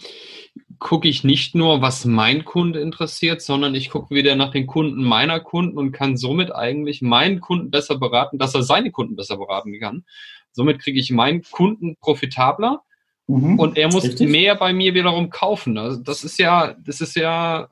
gucke 0.79 1.07
ich 1.07 1.23
nicht 1.23 1.55
nur, 1.55 1.81
was 1.81 2.05
mein 2.05 2.45
Kunde 2.45 2.79
interessiert, 2.79 3.41
sondern 3.41 3.75
ich 3.75 3.89
gucke 3.89 4.13
wieder 4.13 4.35
nach 4.35 4.51
den 4.51 4.67
Kunden 4.67 5.03
meiner 5.03 5.39
Kunden 5.39 5.77
und 5.77 5.91
kann 5.91 6.17
somit 6.17 6.53
eigentlich 6.53 7.01
meinen 7.01 7.39
Kunden 7.39 7.71
besser 7.71 7.97
beraten, 7.97 8.37
dass 8.37 8.55
er 8.55 8.63
seine 8.63 8.91
Kunden 8.91 9.15
besser 9.15 9.37
beraten 9.37 9.79
kann. 9.79 10.05
Somit 10.51 10.79
kriege 10.79 10.99
ich 10.99 11.11
meinen 11.11 11.43
Kunden 11.43 11.97
profitabler 11.99 12.81
mhm, 13.27 13.59
und 13.59 13.77
er 13.77 13.91
muss 13.91 14.03
richtig. 14.03 14.29
mehr 14.29 14.55
bei 14.55 14.73
mir 14.73 14.93
wiederum 14.93 15.29
kaufen. 15.29 15.77
Also 15.77 16.01
das 16.01 16.23
ist 16.23 16.39
ja, 16.39 16.75
das 16.83 17.01
ist 17.01 17.15
ja, 17.15 17.69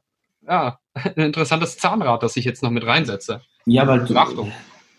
ja 0.47 0.79
ein 0.93 1.25
interessantes 1.25 1.77
Zahnrad, 1.77 2.24
das 2.24 2.38
ich 2.38 2.45
jetzt 2.45 2.63
noch 2.63 2.71
mit 2.71 2.85
reinsetze. 2.85 3.41
Ja, 3.65 3.88
weil 3.88 4.05
du, 4.05 4.15
Achtung. 4.15 4.51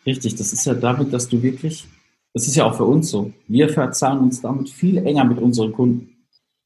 Richtig, 0.04 0.36
das 0.36 0.52
ist 0.52 0.64
ja 0.66 0.74
damit, 0.74 1.12
dass 1.12 1.28
du 1.28 1.42
wirklich, 1.42 1.86
das 2.32 2.46
ist 2.46 2.56
ja 2.56 2.64
auch 2.64 2.76
für 2.76 2.84
uns 2.84 3.10
so, 3.10 3.32
wir 3.48 3.68
verzahnen 3.68 4.22
uns 4.22 4.40
damit 4.40 4.70
viel 4.70 4.98
enger 4.98 5.24
mit 5.24 5.38
unseren 5.38 5.72
Kunden. 5.72 6.15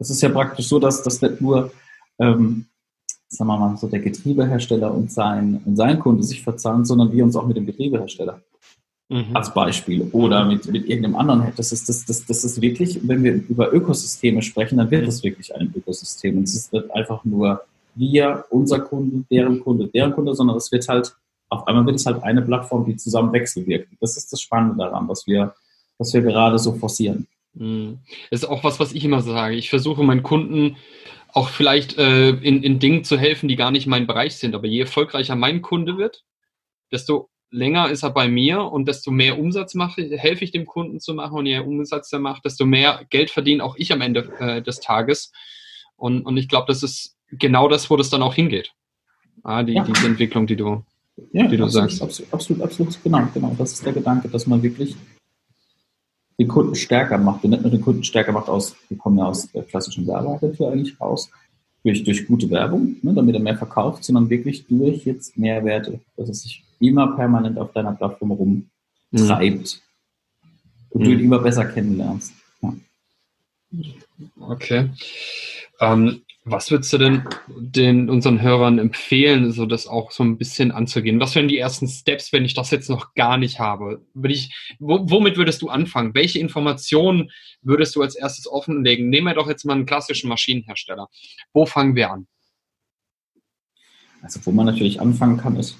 Das 0.00 0.08
ist 0.08 0.22
ja 0.22 0.30
praktisch 0.30 0.66
so, 0.66 0.78
dass 0.78 1.02
das 1.02 1.20
nicht 1.20 1.42
nur, 1.42 1.70
ähm, 2.18 2.64
sagen 3.28 3.48
wir 3.48 3.58
mal, 3.58 3.76
so 3.76 3.86
der 3.86 4.00
Getriebehersteller 4.00 4.92
und 4.92 5.12
sein, 5.12 5.60
und 5.66 5.76
sein 5.76 6.00
Kunde 6.00 6.22
sich 6.22 6.42
verzahnen, 6.42 6.86
sondern 6.86 7.12
wir 7.12 7.22
uns 7.22 7.36
auch 7.36 7.46
mit 7.46 7.58
dem 7.58 7.66
Getriebehersteller. 7.66 8.40
Mhm. 9.10 9.36
Als 9.36 9.52
Beispiel. 9.52 10.08
Oder 10.12 10.46
mit, 10.46 10.66
mit 10.72 10.88
irgendeinem 10.88 11.16
anderen. 11.16 11.52
Das 11.54 11.70
ist, 11.70 11.86
das, 11.90 12.06
das, 12.06 12.24
das 12.24 12.44
ist 12.44 12.62
wirklich, 12.62 13.06
wenn 13.06 13.22
wir 13.22 13.34
über 13.34 13.74
Ökosysteme 13.74 14.40
sprechen, 14.40 14.78
dann 14.78 14.90
wird 14.90 15.06
es 15.06 15.22
wirklich 15.22 15.54
ein 15.54 15.70
Ökosystem. 15.76 16.38
Und 16.38 16.44
es 16.44 16.54
ist 16.54 16.72
nicht 16.72 16.90
einfach 16.92 17.22
nur 17.24 17.60
wir, 17.94 18.46
unser 18.48 18.80
Kunde, 18.80 19.24
deren 19.30 19.60
Kunde, 19.60 19.88
deren 19.88 20.12
Kunde, 20.12 20.34
sondern 20.34 20.56
es 20.56 20.72
wird 20.72 20.88
halt, 20.88 21.14
auf 21.50 21.66
einmal 21.66 21.84
wird 21.84 21.96
es 21.96 22.06
halt 22.06 22.22
eine 22.22 22.40
Plattform, 22.40 22.86
die 22.86 22.96
zusammen 22.96 23.34
wechselwirkt. 23.34 23.88
Das 24.00 24.16
ist 24.16 24.32
das 24.32 24.40
Spannende 24.40 24.78
daran, 24.78 25.08
was 25.08 25.26
wir, 25.26 25.54
was 25.98 26.14
wir 26.14 26.22
gerade 26.22 26.58
so 26.58 26.72
forcieren. 26.72 27.26
Das 27.52 28.42
ist 28.42 28.44
auch 28.44 28.64
was, 28.64 28.80
was 28.80 28.92
ich 28.92 29.04
immer 29.04 29.22
sage. 29.22 29.56
Ich 29.56 29.70
versuche 29.70 30.02
meinen 30.02 30.22
Kunden 30.22 30.76
auch 31.32 31.48
vielleicht 31.48 31.98
äh, 31.98 32.30
in, 32.30 32.62
in 32.62 32.78
Dingen 32.78 33.04
zu 33.04 33.18
helfen, 33.18 33.48
die 33.48 33.56
gar 33.56 33.70
nicht 33.70 33.86
mein 33.86 34.06
Bereich 34.06 34.36
sind. 34.36 34.54
Aber 34.54 34.66
je 34.66 34.80
erfolgreicher 34.80 35.36
mein 35.36 35.62
Kunde 35.62 35.96
wird, 35.96 36.24
desto 36.90 37.28
länger 37.50 37.90
ist 37.90 38.02
er 38.02 38.10
bei 38.10 38.28
mir 38.28 38.62
und 38.62 38.86
desto 38.86 39.10
mehr 39.10 39.38
Umsatz 39.38 39.74
mache, 39.74 40.02
helfe 40.16 40.44
ich 40.44 40.52
dem 40.52 40.66
Kunden 40.66 41.00
zu 41.00 41.14
machen 41.14 41.38
und 41.38 41.46
je 41.46 41.54
mehr 41.54 41.66
Umsatz 41.66 42.12
er 42.12 42.20
macht, 42.20 42.44
desto 42.44 42.64
mehr 42.64 43.04
Geld 43.10 43.30
verdiene 43.30 43.64
auch 43.64 43.76
ich 43.76 43.92
am 43.92 44.00
Ende 44.00 44.32
äh, 44.38 44.62
des 44.62 44.80
Tages. 44.80 45.32
Und, 45.96 46.22
und 46.22 46.36
ich 46.36 46.48
glaube, 46.48 46.66
das 46.68 46.82
ist 46.82 47.16
genau 47.30 47.68
das, 47.68 47.90
wo 47.90 47.96
das 47.96 48.10
dann 48.10 48.22
auch 48.22 48.34
hingeht. 48.34 48.72
Ah, 49.42 49.62
die, 49.62 49.74
ja. 49.74 49.84
diese 49.84 50.06
Entwicklung, 50.06 50.46
die 50.46 50.56
du, 50.56 50.84
ja, 51.32 51.46
die 51.46 51.56
du 51.56 51.64
absolut, 51.64 51.90
sagst. 51.90 52.02
Absolut, 52.02 52.32
absolut, 52.32 52.62
absolut, 52.62 53.02
genau, 53.02 53.28
genau. 53.32 53.54
Das 53.58 53.72
ist 53.72 53.84
der 53.84 53.92
Gedanke, 53.92 54.28
dass 54.28 54.46
man 54.46 54.62
wirklich 54.62 54.96
den 56.40 56.48
Kunden 56.48 56.74
stärker 56.74 57.18
macht 57.18 57.44
und 57.44 57.50
nicht 57.50 57.62
nur 57.62 57.70
den 57.70 57.82
Kunden 57.82 58.02
stärker 58.02 58.32
macht 58.32 58.48
aus, 58.48 58.74
wir 58.88 58.96
kommen 58.96 59.18
ja 59.18 59.26
aus 59.26 59.52
der 59.52 59.62
klassischen 59.62 60.06
Werbeagentur 60.06 60.72
eigentlich 60.72 60.98
raus, 60.98 61.30
durch, 61.84 62.02
durch 62.02 62.26
gute 62.26 62.48
Werbung, 62.48 62.96
ne, 63.02 63.12
damit 63.12 63.34
er 63.34 63.42
mehr 63.42 63.58
verkauft, 63.58 64.04
sondern 64.04 64.30
wirklich 64.30 64.66
durch 64.66 65.04
jetzt 65.04 65.36
Mehrwerte, 65.36 66.00
dass 66.16 66.30
es 66.30 66.42
sich 66.42 66.64
immer 66.78 67.14
permanent 67.14 67.58
auf 67.58 67.72
deiner 67.72 67.92
Plattform 67.92 68.30
rumtreibt 68.30 68.62
mhm. 69.12 70.48
und 70.88 71.04
du 71.04 71.10
ihn 71.10 71.18
mhm. 71.18 71.24
immer 71.24 71.40
besser 71.40 71.66
kennenlernst. 71.66 72.32
Ja. 72.62 72.72
Okay. 74.40 74.88
Ähm, 75.78 76.22
was 76.50 76.70
würdest 76.70 76.92
du 76.92 76.98
denn 76.98 77.24
den 77.48 78.10
unseren 78.10 78.40
Hörern 78.42 78.78
empfehlen, 78.78 79.52
so 79.52 79.66
das 79.66 79.86
auch 79.86 80.10
so 80.10 80.22
ein 80.24 80.38
bisschen 80.38 80.72
anzugehen? 80.72 81.20
Was 81.20 81.34
wären 81.34 81.48
die 81.48 81.58
ersten 81.58 81.88
Steps, 81.88 82.32
wenn 82.32 82.44
ich 82.44 82.54
das 82.54 82.70
jetzt 82.70 82.90
noch 82.90 83.14
gar 83.14 83.36
nicht 83.36 83.58
habe? 83.58 84.04
Würde 84.14 84.34
ich, 84.34 84.54
womit 84.78 85.36
würdest 85.36 85.62
du 85.62 85.68
anfangen? 85.68 86.14
Welche 86.14 86.38
Informationen 86.38 87.30
würdest 87.62 87.96
du 87.96 88.02
als 88.02 88.14
erstes 88.14 88.46
offenlegen? 88.50 89.08
Nehmen 89.08 89.26
wir 89.26 89.34
doch 89.34 89.48
jetzt 89.48 89.64
mal 89.64 89.74
einen 89.74 89.86
klassischen 89.86 90.28
Maschinenhersteller. 90.28 91.08
Wo 91.52 91.66
fangen 91.66 91.94
wir 91.94 92.10
an? 92.10 92.26
Also 94.22 94.40
wo 94.44 94.52
man 94.52 94.66
natürlich 94.66 95.00
anfangen 95.00 95.38
kann, 95.38 95.56
ist 95.56 95.76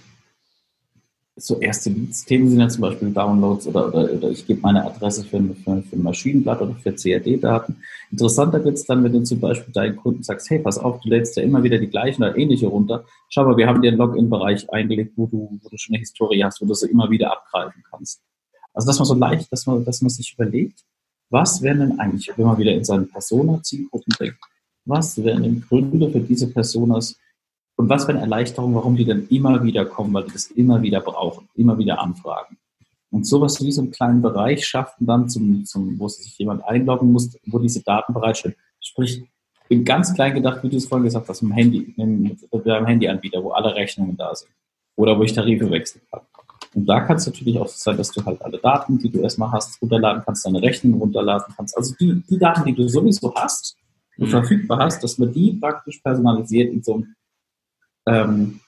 so 1.41 1.59
erste 1.59 1.91
Themen 2.27 2.51
sind 2.51 2.61
ja 2.61 2.69
zum 2.69 2.83
Beispiel 2.83 3.11
Downloads 3.11 3.67
oder, 3.67 3.89
oder, 3.89 4.13
oder 4.13 4.31
ich 4.31 4.47
gebe 4.47 4.61
meine 4.61 4.85
Adresse 4.85 5.25
für, 5.25 5.39
für, 5.39 5.83
für 5.83 5.97
ein 5.97 6.03
Maschinenblatt 6.03 6.61
oder 6.61 6.75
für 6.75 6.93
CAD-Daten. 6.93 7.77
Interessanter 8.11 8.63
wird 8.65 8.77
es 8.77 8.85
dann, 8.85 9.03
wenn 9.03 9.13
du 9.13 9.23
zum 9.23 9.41
Beispiel 9.41 9.73
deinen 9.73 9.97
Kunden 9.97 10.23
sagst, 10.23 10.51
hey, 10.51 10.59
pass 10.59 10.79
auf, 10.79 11.01
du 11.01 11.09
lädst 11.09 11.37
ja 11.37 11.43
immer 11.43 11.63
wieder 11.63 11.79
die 11.79 11.89
gleichen 11.89 12.23
oder 12.23 12.37
ähnliche 12.37 12.67
runter. 12.67 13.05
Schau 13.29 13.45
mal, 13.45 13.57
wir 13.57 13.67
haben 13.67 13.81
dir 13.81 13.89
einen 13.89 13.99
Login-Bereich 13.99 14.71
eingelegt, 14.71 15.15
wo 15.17 15.27
du, 15.27 15.59
wo 15.63 15.69
du 15.69 15.77
schon 15.79 15.95
eine 15.95 16.01
Historie 16.01 16.45
hast, 16.45 16.61
wo 16.61 16.67
du 16.67 16.75
sie 16.75 16.91
immer 16.91 17.11
wieder 17.11 17.33
abgreifen 17.33 17.83
kannst. 17.91 18.21
Also 18.75 18.87
dass 18.87 18.99
man 18.99 19.07
so 19.07 19.15
leicht, 19.15 19.51
dass 19.51 19.67
man, 19.67 19.85
dass 19.85 20.03
man 20.03 20.11
sich 20.11 20.35
überlegt, 20.35 20.85
was 21.31 21.63
wären 21.63 21.81
denn 21.81 22.01
eigentlich, 22.01 22.31
wenn 22.37 22.47
man 22.47 22.59
wieder 22.59 22.73
in 22.73 22.85
seine 22.85 23.05
Persona-Zielgruppen 23.05 24.15
denkt, 24.21 24.39
was 24.85 25.23
wären 25.23 25.43
denn 25.43 25.61
Gründe 25.61 26.11
für 26.11 26.21
diese 26.21 26.49
Personas, 26.49 27.17
und 27.81 27.89
was 27.89 28.05
für 28.05 28.11
eine 28.11 28.21
Erleichterung, 28.21 28.75
warum 28.75 28.95
die 28.95 29.07
dann 29.07 29.27
immer 29.29 29.65
wieder 29.65 29.87
kommen, 29.87 30.13
weil 30.13 30.25
die 30.25 30.33
das 30.33 30.49
immer 30.49 30.83
wieder 30.83 31.01
brauchen, 31.01 31.49
immer 31.55 31.79
wieder 31.79 31.99
anfragen. 31.99 32.59
Und 33.11 33.27
sowas 33.27 33.65
wie 33.65 33.73
so 33.73 33.81
einen 33.81 33.91
kleinen 33.91 34.21
Bereich 34.21 34.67
schaffen 34.67 35.07
dann, 35.07 35.31
zum, 35.31 35.65
zum, 35.65 35.99
wo 35.99 36.07
sich 36.07 36.37
jemand 36.37 36.63
einloggen 36.63 37.11
muss, 37.11 37.39
wo 37.47 37.59
diese 37.59 37.83
Daten 37.83 38.13
bereitstehen. 38.13 38.55
Sprich, 38.81 39.25
in 39.71 39.83
ganz 39.87 40.13
klein 40.13 40.35
gedacht, 40.35 40.63
wie 40.63 40.69
du 40.69 40.77
es 40.77 40.89
vorhin 40.89 41.07
gesagt 41.07 41.27
hast, 41.27 41.41
im 41.41 41.53
Handy, 41.53 41.95
beim 41.97 42.87
Handyanbieter, 42.87 43.43
wo 43.43 43.53
alle 43.53 43.75
Rechnungen 43.75 44.15
da 44.15 44.35
sind. 44.35 44.51
Oder 44.97 45.19
wo 45.19 45.23
ich 45.23 45.33
Tarife 45.33 45.71
wechseln 45.71 46.03
kann. 46.11 46.21
Und 46.75 46.85
da 46.85 47.01
kann 47.01 47.17
es 47.17 47.27
natürlich 47.27 47.59
auch 47.59 47.69
sein, 47.69 47.97
dass 47.97 48.13
du 48.13 48.23
halt 48.23 48.43
alle 48.43 48.59
Daten, 48.59 48.99
die 48.99 49.09
du 49.09 49.21
erstmal 49.21 49.53
hast, 49.53 49.81
runterladen 49.81 50.23
kannst, 50.27 50.45
deine 50.45 50.61
Rechnungen 50.61 51.01
runterladen 51.01 51.55
kannst. 51.57 51.75
Also 51.79 51.95
die, 51.99 52.23
die 52.29 52.39
Daten, 52.39 52.67
die 52.67 52.75
du 52.75 52.87
sowieso 52.87 53.35
hast 53.35 53.75
und 54.19 54.27
mhm. 54.27 54.33
verfügbar 54.33 54.81
hast, 54.81 55.03
dass 55.03 55.17
man 55.17 55.33
die 55.33 55.55
praktisch 55.55 55.99
personalisiert 56.01 56.75
in 56.75 56.83
so 56.83 56.97
einem 56.97 57.15
ähm, 58.07 58.61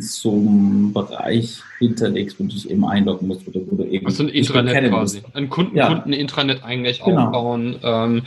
zum 0.00 0.92
Bereich 0.92 1.62
hinterlegst, 1.78 2.40
wo 2.40 2.44
du 2.44 2.50
dich 2.50 2.68
eben 2.68 2.84
einloggen 2.84 3.28
musst, 3.28 3.46
oder 3.46 3.60
wo 3.66 3.76
du 3.76 3.84
eben 3.84 4.06
also 4.06 4.24
ein 4.24 4.28
Intranet 4.30 4.90
quasi. 4.90 5.20
Musst. 5.20 5.36
Ein 5.36 5.48
Kunden, 5.48 5.76
ja. 5.76 5.88
Kunden-Intranet 5.88 6.64
eigentlich 6.64 7.02
genau. 7.04 7.26
aufbauen. 7.26 7.78
Ähm, 7.82 8.22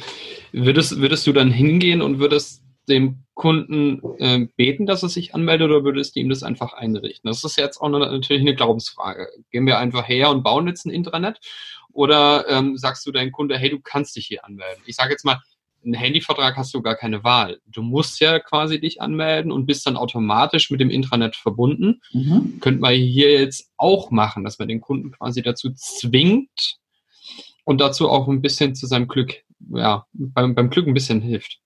würdest, 0.54 1.00
würdest 1.00 1.28
du 1.28 1.34
dann 1.34 1.52
hingehen 1.52 2.02
und 2.02 2.20
würdest 2.20 2.64
dem 2.88 3.24
Kunden 3.34 4.02
äh, 4.20 4.48
beten, 4.56 4.86
dass 4.86 5.04
er 5.04 5.10
sich 5.10 5.36
anmeldet 5.36 5.70
oder 5.70 5.84
würdest 5.84 6.16
du 6.16 6.22
ihm 6.22 6.30
das 6.30 6.44
einfach 6.44 6.74
einrichten? 6.74 7.30
Das 7.30 7.44
ist 7.44 7.58
jetzt 7.58 7.80
auch 7.80 7.88
eine, 7.88 8.00
natürlich 8.00 8.42
eine 8.42 8.56
Glaubensfrage. 8.56 9.28
Gehen 9.52 9.66
wir 9.66 9.78
einfach 9.78 10.08
her 10.08 10.30
und 10.30 10.44
bauen 10.44 10.68
jetzt 10.68 10.86
ein 10.86 10.92
Intranet 10.92 11.40
oder 11.92 12.48
ähm, 12.50 12.78
sagst 12.78 13.06
du 13.06 13.12
deinem 13.12 13.32
Kunde, 13.32 13.58
hey, 13.58 13.70
du 13.70 13.80
kannst 13.80 14.16
dich 14.16 14.28
hier 14.28 14.46
anmelden? 14.46 14.82
Ich 14.86 14.96
sage 14.96 15.12
jetzt 15.12 15.26
mal, 15.26 15.42
einen 15.84 15.94
Handyvertrag 15.94 16.58
hast 16.58 16.74
du 16.74 16.82
gar 16.82 16.96
keine 16.96 17.24
Wahl. 17.24 17.60
Du 17.66 17.82
musst 17.82 18.20
ja 18.20 18.40
quasi 18.40 18.80
dich 18.80 19.02
anmelden 19.02 19.52
und 19.52 19.66
bist 19.66 19.86
dann 19.88 19.98
automatisch 19.98 20.70
mit 20.72 20.80
dem 20.80 20.90
Intranet 20.90 21.36
verbunden. 21.36 22.02
Mhm. 22.12 22.60
Könnte 22.60 22.82
man 22.82 22.94
hier 22.94 23.32
jetzt 23.32 23.72
auch 23.78 24.12
machen, 24.12 24.44
dass 24.44 24.60
man 24.60 24.68
den 24.68 24.82
Kunden 24.82 25.12
quasi 25.12 25.42
dazu 25.42 25.72
zwingt 25.74 26.78
und 27.64 27.82
dazu 27.82 28.10
auch 28.10 28.28
ein 28.28 28.42
bisschen 28.42 28.76
zu 28.76 28.88
seinem 28.88 29.08
Glück, 29.08 29.36
ja, 29.74 30.06
beim, 30.14 30.56
beim 30.56 30.70
Glück 30.70 30.88
ein 30.88 30.94
bisschen 30.94 31.22
hilft. 31.22 31.60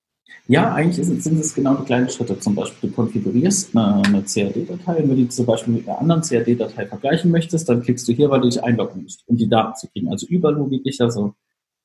Ja, 0.48 0.74
eigentlich 0.74 1.06
sind 1.06 1.40
es 1.40 1.56
genau 1.56 1.76
die 1.76 1.86
kleinen 1.86 2.10
Schritte. 2.10 2.38
Zum 2.38 2.54
Beispiel, 2.54 2.90
du 2.90 2.96
konfigurierst 2.96 3.76
eine, 3.76 4.04
eine 4.04 4.24
CAD-Datei 4.24 4.98
und 4.98 5.10
wenn 5.10 5.10
du 5.10 5.24
die 5.24 5.30
zum 5.30 5.46
Beispiel 5.46 5.76
mit 5.76 5.88
einer 5.88 6.00
anderen 6.00 6.22
CAD-Datei 6.22 6.86
vergleichen 6.86 7.32
möchtest, 7.32 7.70
dann 7.70 7.82
klickst 7.82 8.08
du 8.10 8.12
hier, 8.12 8.30
weil 8.30 8.42
du 8.42 8.50
dich 8.50 8.62
einloggen 8.62 9.04
musst, 9.04 9.24
um 9.28 9.38
die 9.38 9.48
Daten 9.48 9.76
zu 9.78 9.88
kriegen. 9.88 10.10
Also 10.10 10.28
überall, 10.28 10.60
wo 10.60 10.70
wirklich 10.70 11.00
also 11.00 11.34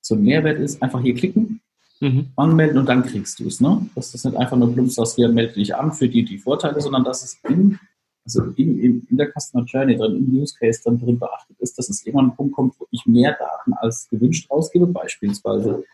so 0.00 0.16
ein 0.16 0.22
Mehrwert 0.22 0.58
ist, 0.58 0.82
einfach 0.82 1.00
hier 1.00 1.14
klicken 1.14 1.60
mhm. 2.00 2.28
anmelden 2.36 2.78
und 2.78 2.88
dann 2.88 3.02
kriegst 3.02 3.38
du 3.40 3.46
es. 3.46 3.60
Ne? 3.60 3.88
Dass 3.94 4.12
das 4.12 4.24
nicht 4.24 4.36
einfach 4.36 4.56
nur 4.56 4.72
plumpst 4.72 4.98
aus 4.98 5.16
hier, 5.16 5.28
melde 5.28 5.54
dich 5.54 5.74
an 5.74 5.92
für 5.92 6.08
die, 6.08 6.24
die 6.24 6.38
Vorteile, 6.38 6.80
sondern 6.80 7.04
dass 7.04 7.22
es 7.22 7.38
in, 7.48 7.78
also 8.24 8.42
in, 8.56 8.78
in, 8.80 9.06
in 9.10 9.16
der 9.16 9.30
Customer 9.32 9.64
Journey 9.64 9.96
drin, 9.96 10.16
im 10.16 10.40
Use 10.40 10.54
Case 10.58 10.80
dann 10.84 10.98
drin 10.98 11.18
beachtet 11.18 11.56
ist, 11.60 11.78
dass 11.78 11.88
es 11.88 12.04
irgendwann 12.04 12.30
ein 12.30 12.36
Punkt 12.36 12.54
kommt, 12.54 12.74
wo 12.78 12.86
ich 12.90 13.06
mehr 13.06 13.36
Daten 13.38 13.72
als 13.74 14.08
gewünscht 14.10 14.50
ausgebe, 14.50 14.86
beispielsweise 14.86 15.84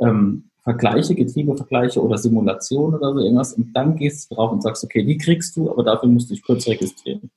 ähm, 0.00 0.44
Vergleiche, 0.62 1.14
Getriebevergleiche 1.14 2.02
oder 2.02 2.18
Simulationen 2.18 2.98
oder 2.98 3.12
so 3.12 3.20
irgendwas 3.20 3.52
und 3.52 3.72
dann 3.72 3.96
gehst 3.96 4.30
du 4.30 4.34
drauf 4.34 4.50
und 4.50 4.62
sagst, 4.62 4.82
okay, 4.82 5.04
die 5.04 5.16
kriegst 5.16 5.56
du, 5.56 5.70
aber 5.70 5.84
dafür 5.84 6.08
musst 6.08 6.28
du 6.28 6.34
dich 6.34 6.42
kurz 6.42 6.66
registrieren. 6.66 7.30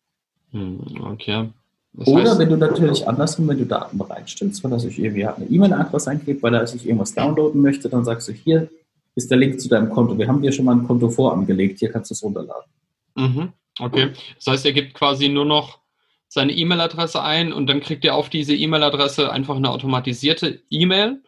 Hm, 0.51 0.79
okay. 1.03 1.49
Das 1.93 2.07
Oder 2.07 2.37
wenn 2.37 2.49
du 2.49 2.55
natürlich 2.55 3.07
andersrum, 3.07 3.47
wenn 3.47 3.57
du 3.57 3.65
Daten 3.65 3.97
bereitstellst, 3.97 4.63
weil 4.63 4.71
er 4.71 4.79
sich 4.79 4.99
irgendwie 4.99 5.25
eine 5.25 5.45
E-Mail-Adresse 5.45 6.11
einklickt, 6.11 6.43
weil 6.43 6.53
er 6.53 6.67
sich 6.67 6.85
irgendwas 6.85 7.13
downloaden 7.13 7.61
möchte, 7.61 7.89
dann 7.89 8.05
sagst 8.05 8.27
du, 8.27 8.31
hier 8.31 8.69
ist 9.15 9.31
der 9.31 9.37
Link 9.37 9.59
zu 9.59 9.67
deinem 9.67 9.89
Konto. 9.89 10.17
Wir 10.17 10.27
haben 10.27 10.41
dir 10.41 10.51
schon 10.51 10.65
mal 10.65 10.75
ein 10.75 10.85
Konto 10.85 11.09
vorangelegt, 11.09 11.79
hier 11.79 11.91
kannst 11.91 12.11
du 12.11 12.13
es 12.13 12.23
runterladen. 12.23 12.71
Mhm. 13.15 13.53
Okay. 13.79 14.11
Das 14.35 14.47
heißt, 14.47 14.65
er 14.65 14.73
gibt 14.73 14.93
quasi 14.93 15.29
nur 15.29 15.45
noch 15.45 15.79
seine 16.27 16.53
E-Mail-Adresse 16.53 17.21
ein 17.23 17.51
und 17.51 17.67
dann 17.67 17.79
kriegt 17.79 18.05
er 18.05 18.15
auf 18.15 18.29
diese 18.29 18.53
E-Mail-Adresse 18.53 19.31
einfach 19.31 19.55
eine 19.55 19.71
automatisierte 19.71 20.61
E-Mail 20.69 21.21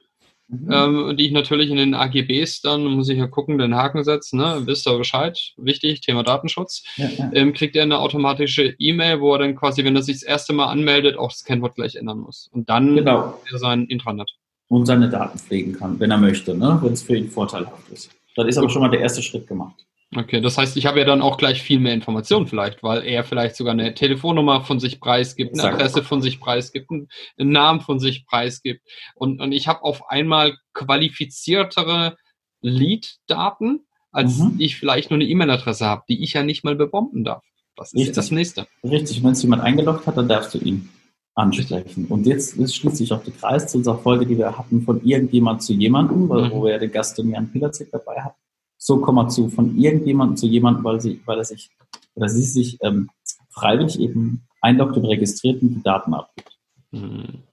Mhm. 0.51 0.70
Ähm, 0.70 1.17
die 1.17 1.27
ich 1.27 1.31
natürlich 1.31 1.70
in 1.70 1.77
den 1.77 1.93
AGBs 1.93 2.62
dann, 2.62 2.84
muss 2.84 3.08
ich 3.08 3.17
ja 3.17 3.27
gucken, 3.27 3.58
den 3.58 3.74
Haken 3.74 4.03
setzen, 4.03 4.38
ne? 4.38 4.62
wisst 4.65 4.86
ihr 4.86 4.98
Bescheid, 4.98 5.39
wichtig, 5.55 6.01
Thema 6.01 6.24
Datenschutz, 6.24 6.84
ja, 6.98 7.08
ja. 7.08 7.31
Ähm, 7.34 7.53
kriegt 7.53 7.74
er 7.77 7.84
eine 7.84 8.00
automatische 8.00 8.75
E-Mail, 8.77 9.22
wo 9.22 9.34
er 9.34 9.39
dann 9.39 9.55
quasi, 9.55 9.86
wenn 9.86 9.96
er 9.96 10.03
sich 10.03 10.15
das 10.15 10.24
erste 10.24 10.51
Mal 10.51 10.65
anmeldet, 10.65 11.17
auch 11.17 11.29
das 11.29 11.46
Kennwort 11.46 11.75
gleich 11.75 11.96
ändern 11.96 12.20
muss. 12.20 12.50
Und 12.51 12.70
dann 12.70 12.98
genau. 12.98 13.39
er 13.50 13.60
sein 13.60 13.86
Intranet. 13.86 14.29
Und 14.67 14.88
seine 14.88 15.10
Daten 15.10 15.39
pflegen 15.39 15.72
kann, 15.72 15.98
wenn 16.01 16.12
er 16.12 16.17
möchte, 16.17 16.53
ne? 16.53 16.77
wenn 16.84 16.93
es 16.93 17.01
für 17.01 17.15
ihn 17.15 17.29
vorteilhaft 17.29 17.89
ist. 17.89 18.12
Dann 18.36 18.50
ist 18.50 18.58
aber 18.58 18.70
schon 18.70 18.81
mal 18.81 18.89
der 18.89 19.00
erste 19.00 19.22
Schritt 19.22 19.48
gemacht. 19.48 19.86
Okay, 20.13 20.41
das 20.41 20.58
heißt, 20.58 20.75
ich 20.75 20.86
habe 20.86 21.00
ja 21.00 21.06
dann 21.06 21.22
auch 21.22 21.38
gleich 21.38 21.62
viel 21.62 21.80
mehr 21.80 21.94
Informationen 21.94 22.46
vielleicht, 22.46 22.84
weil 22.84 23.06
er 23.06 23.24
vielleicht 23.24 23.56
sogar 23.56 23.72
eine 23.72 23.94
Telefonnummer 23.94 24.62
von 24.62 24.77
sich 24.77 25.00
preisgibt, 25.00 25.58
eine 25.58 25.74
Adresse 25.74 26.03
von 26.03 26.22
sich 26.22 26.41
preisgibt, 26.41 26.91
einen 26.91 27.08
Namen 27.38 27.80
von 27.80 27.98
sich 27.98 28.25
preisgibt. 28.25 28.82
Und, 29.15 29.39
und 29.39 29.53
ich 29.53 29.70
habe 29.70 29.84
auf 29.84 30.10
einmal 30.10 30.58
qualifiziertere 30.74 32.18
Lead-Daten, 32.60 33.86
als 34.12 34.39
mhm. 34.39 34.56
ich 34.60 34.75
vielleicht 34.75 35.12
nur 35.12 35.18
eine 35.18 35.30
E-Mail-Adresse 35.30 35.86
habe, 35.86 36.03
die 36.10 36.22
ich 36.22 36.34
ja 36.34 36.44
nicht 36.44 36.65
mal 36.65 36.75
bebomben 36.75 37.24
darf. 37.24 37.46
Das 37.77 37.94
ist 37.94 38.00
Richtig. 38.00 38.15
das 38.15 38.32
Nächste. 38.32 38.68
Richtig, 38.84 39.24
wenn 39.24 39.32
es 39.32 39.41
jemand 39.41 39.62
eingeloggt 39.62 40.06
hat, 40.08 40.18
dann 40.18 40.27
darfst 40.27 40.53
du 40.53 40.58
ihn 40.58 40.89
ansprechen. 41.36 42.08
Und 42.08 42.27
jetzt 42.27 42.56
schließt 42.56 42.98
sich 42.98 43.13
auch 43.13 43.24
die 43.24 43.32
Kreis 43.32 43.72
zu 43.72 43.77
unserer 43.77 43.98
Folge, 43.98 44.25
die 44.25 44.38
wir 44.38 44.58
hatten, 44.58 44.82
von 44.82 45.01
irgendjemand 45.06 45.63
zu 45.63 45.72
jemandem, 45.72 46.27
weil, 46.27 46.50
mhm. 46.50 46.51
wo 46.51 46.65
wir 46.65 46.74
ja 46.74 46.80
den 46.80 46.91
Gast 46.91 47.18
Jan 47.18 47.50
Pilatzek 47.50 47.89
dabei 47.94 48.20
hatten 48.22 48.40
so 48.84 49.00
komm 49.00 49.16
mal 49.16 49.30
zu, 49.30 49.48
von 49.48 49.78
irgendjemandem 49.78 50.38
zu 50.38 50.48
jemandem, 50.48 50.84
weil, 50.84 51.00
sie, 51.00 51.22
weil 51.26 51.38
er 51.38 51.46
sich 51.46 51.70
oder 52.16 52.28
sie 52.28 52.44
sich 52.44 52.80
ähm, 52.82 53.12
freiwillig 53.52 54.00
eben 54.00 54.48
einloggt 54.60 54.98
und 54.98 55.06
registriert 55.06 55.62
und 55.62 55.76
die 55.76 55.84
Daten 55.84 56.16
abgibt. 56.16 56.58
Mhm. 56.90 57.44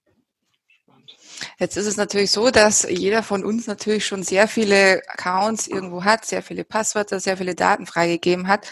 Jetzt 1.58 1.76
ist 1.76 1.86
es 1.86 1.98
natürlich 1.98 2.30
so, 2.30 2.50
dass 2.50 2.88
jeder 2.88 3.22
von 3.22 3.44
uns 3.44 3.66
natürlich 3.66 4.06
schon 4.06 4.22
sehr 4.22 4.48
viele 4.48 5.02
Accounts 5.06 5.68
irgendwo 5.68 6.02
hat, 6.02 6.24
sehr 6.24 6.42
viele 6.42 6.64
Passwörter, 6.64 7.20
sehr 7.20 7.36
viele 7.36 7.54
Daten 7.54 7.84
freigegeben 7.86 8.48
hat. 8.48 8.66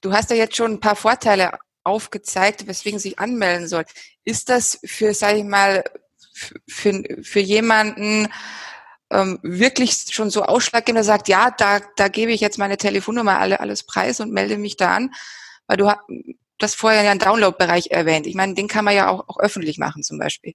Du 0.00 0.12
hast 0.12 0.30
ja 0.30 0.36
jetzt 0.36 0.56
schon 0.56 0.74
ein 0.74 0.80
paar 0.80 0.96
Vorteile 0.96 1.58
aufgezeigt, 1.82 2.68
weswegen 2.68 3.00
sich 3.00 3.18
anmelden 3.18 3.66
soll. 3.66 3.84
Ist 4.24 4.48
das 4.48 4.78
für, 4.84 5.14
sage 5.14 5.38
ich 5.38 5.44
mal, 5.44 5.82
für, 6.68 7.02
für 7.22 7.40
jemanden, 7.40 8.28
ähm, 9.12 9.38
wirklich 9.42 10.06
schon 10.10 10.30
so 10.30 10.42
ausschlaggebend, 10.42 11.04
sagt, 11.04 11.28
ja, 11.28 11.50
da, 11.50 11.80
da 11.96 12.08
gebe 12.08 12.32
ich 12.32 12.40
jetzt 12.40 12.58
meine 12.58 12.76
Telefonnummer 12.76 13.38
alle, 13.38 13.60
alles 13.60 13.82
preis 13.84 14.20
und 14.20 14.32
melde 14.32 14.58
mich 14.58 14.76
da 14.76 14.96
an, 14.96 15.10
weil 15.66 15.76
du 15.76 15.92
das 16.58 16.74
vorher 16.74 17.02
ja 17.02 17.10
einen 17.10 17.20
Download-Bereich 17.20 17.90
erwähnt. 17.90 18.26
Ich 18.26 18.34
meine, 18.34 18.54
den 18.54 18.68
kann 18.68 18.84
man 18.84 18.94
ja 18.94 19.08
auch, 19.08 19.28
auch 19.28 19.38
öffentlich 19.38 19.78
machen 19.78 20.02
zum 20.02 20.18
Beispiel. 20.18 20.54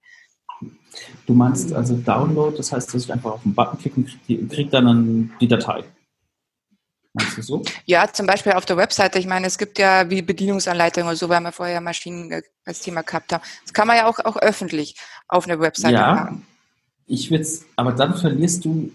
Du 1.27 1.33
meinst 1.33 1.71
also 1.73 1.95
Download, 1.95 2.57
das 2.57 2.71
heißt, 2.71 2.93
dass 2.93 3.03
ich 3.03 3.13
einfach 3.13 3.33
auf 3.33 3.43
den 3.43 3.53
Button 3.53 3.77
klicke 3.77 3.97
und 3.97 4.25
kriege 4.25 4.47
krieg 4.47 4.71
dann 4.71 5.31
die 5.39 5.47
Datei. 5.47 5.83
Meinst 7.13 7.37
du 7.37 7.41
so? 7.41 7.61
Ja, 7.85 8.11
zum 8.11 8.25
Beispiel 8.25 8.53
auf 8.53 8.65
der 8.65 8.77
Webseite. 8.77 9.19
Ich 9.19 9.27
meine, 9.27 9.47
es 9.47 9.57
gibt 9.57 9.79
ja 9.79 10.09
wie 10.09 10.21
Bedienungsanleitungen 10.21 11.07
oder 11.07 11.17
so, 11.17 11.29
weil 11.29 11.41
wir 11.41 11.51
vorher 11.51 11.81
Maschinen 11.81 12.41
als 12.65 12.79
Thema 12.79 13.01
gehabt 13.01 13.33
haben. 13.33 13.43
Das 13.63 13.73
kann 13.73 13.87
man 13.87 13.97
ja 13.97 14.07
auch, 14.07 14.19
auch 14.19 14.37
öffentlich 14.37 14.95
auf 15.27 15.45
einer 15.45 15.59
Webseite 15.59 15.93
ja, 15.93 16.13
machen. 16.13 16.47
Ich 17.07 17.31
würde 17.31 17.47
aber 17.75 17.93
dann 17.93 18.15
verlierst 18.15 18.65
du 18.65 18.91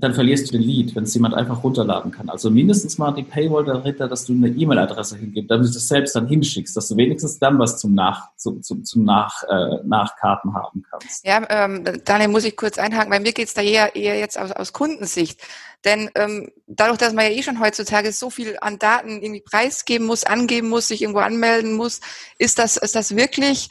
dann 0.00 0.14
verlierst 0.14 0.48
du 0.48 0.52
den 0.52 0.62
Lead, 0.62 0.94
wenn 0.94 1.04
es 1.04 1.14
jemand 1.14 1.34
einfach 1.34 1.62
runterladen 1.62 2.10
kann. 2.10 2.28
Also 2.28 2.50
mindestens 2.50 2.98
mal 2.98 3.12
die 3.12 3.22
Paywall 3.22 3.64
dahinter, 3.64 4.08
dass 4.08 4.24
du 4.26 4.32
eine 4.32 4.48
E-Mail-Adresse 4.48 5.16
hingibst, 5.16 5.50
damit 5.50 5.68
du 5.68 5.72
das 5.72 5.88
selbst 5.88 6.14
dann 6.14 6.26
hinschickst, 6.26 6.76
dass 6.76 6.88
du 6.88 6.96
wenigstens 6.96 7.38
dann 7.38 7.58
was 7.58 7.78
zum 7.78 7.94
Nach 7.94 8.28
zum, 8.36 8.62
zum, 8.62 8.84
zum 8.84 9.04
Nach, 9.04 9.42
äh, 9.44 9.78
Nachkarten 9.84 10.54
haben 10.54 10.82
kannst. 10.90 11.24
Ja, 11.24 11.42
ähm, 11.48 11.84
Daniel, 12.04 12.28
muss 12.28 12.44
ich 12.44 12.56
kurz 12.56 12.78
einhaken, 12.78 13.10
bei 13.10 13.20
mir 13.20 13.32
geht's 13.32 13.54
da 13.54 13.62
eher, 13.62 13.96
eher 13.96 14.18
jetzt 14.18 14.38
aus, 14.38 14.52
aus 14.52 14.72
Kundensicht. 14.72 15.40
Denn 15.84 16.10
ähm, 16.14 16.50
dadurch, 16.66 16.98
dass 16.98 17.12
man 17.12 17.26
ja 17.26 17.30
eh 17.30 17.42
schon 17.42 17.60
heutzutage 17.60 18.12
so 18.12 18.30
viel 18.30 18.56
an 18.60 18.78
Daten 18.78 19.22
irgendwie 19.22 19.42
preisgeben 19.42 20.06
muss, 20.06 20.24
angeben 20.24 20.68
muss, 20.68 20.88
sich 20.88 21.02
irgendwo 21.02 21.20
anmelden 21.20 21.74
muss, 21.74 22.00
ist 22.38 22.58
das, 22.58 22.76
ist 22.76 22.94
das 22.94 23.16
wirklich 23.16 23.68